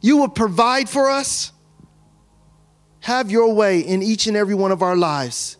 you 0.00 0.16
would 0.18 0.34
provide 0.34 0.88
for 0.88 1.10
us. 1.10 1.52
Have 3.00 3.30
your 3.30 3.52
way 3.52 3.80
in 3.80 4.02
each 4.02 4.26
and 4.26 4.36
every 4.36 4.54
one 4.54 4.72
of 4.72 4.80
our 4.80 4.96
lives. 4.96 5.58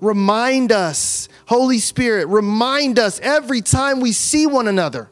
Remind 0.00 0.72
us, 0.72 1.28
Holy 1.46 1.78
Spirit, 1.78 2.26
remind 2.28 2.98
us 2.98 3.20
every 3.20 3.60
time 3.60 4.00
we 4.00 4.12
see 4.12 4.46
one 4.46 4.66
another 4.66 5.10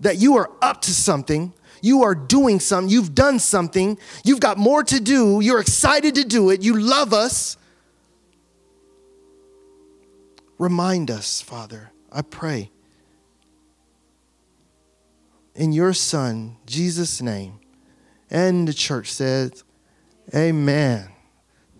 that 0.00 0.18
you 0.18 0.36
are 0.36 0.50
up 0.60 0.82
to 0.82 0.92
something. 0.92 1.52
You 1.80 2.04
are 2.04 2.14
doing 2.14 2.60
something. 2.60 2.90
You've 2.90 3.14
done 3.14 3.38
something. 3.38 3.98
You've 4.24 4.40
got 4.40 4.56
more 4.56 4.84
to 4.84 5.00
do. 5.00 5.40
You're 5.40 5.60
excited 5.60 6.14
to 6.14 6.24
do 6.24 6.50
it. 6.50 6.62
You 6.62 6.78
love 6.78 7.12
us. 7.12 7.56
Remind 10.58 11.10
us, 11.10 11.40
Father, 11.40 11.90
I 12.12 12.22
pray. 12.22 12.70
In 15.56 15.72
your 15.72 15.92
Son, 15.92 16.56
Jesus' 16.66 17.20
name. 17.20 17.58
And 18.30 18.66
the 18.66 18.72
church 18.72 19.12
says, 19.12 19.64
Amen. 20.34 21.11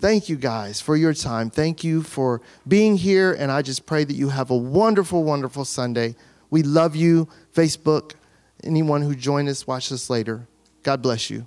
Thank 0.03 0.29
you 0.29 0.35
guys 0.35 0.81
for 0.81 0.97
your 0.97 1.15
time. 1.15 1.49
Thank 1.49 1.85
you 1.85 2.03
for 2.03 2.43
being 2.67 2.97
here. 2.97 3.35
And 3.35 3.53
I 3.53 3.63
just 3.63 3.87
pray 3.87 4.03
that 4.03 4.15
you 4.15 4.31
have 4.31 4.51
a 4.51 4.57
wonderful, 4.57 5.23
wonderful 5.23 5.65
Sunday. 5.65 6.17
We 6.51 6.65
love 6.65 6.97
you, 6.97 7.29
Facebook, 7.55 8.15
anyone 8.65 9.03
who 9.03 9.15
joined 9.15 9.49
us, 9.49 9.65
watch 9.65 9.93
us 9.93 10.11
later. 10.11 10.49
God 10.83 11.03
bless 11.03 11.31
you. 11.31 11.47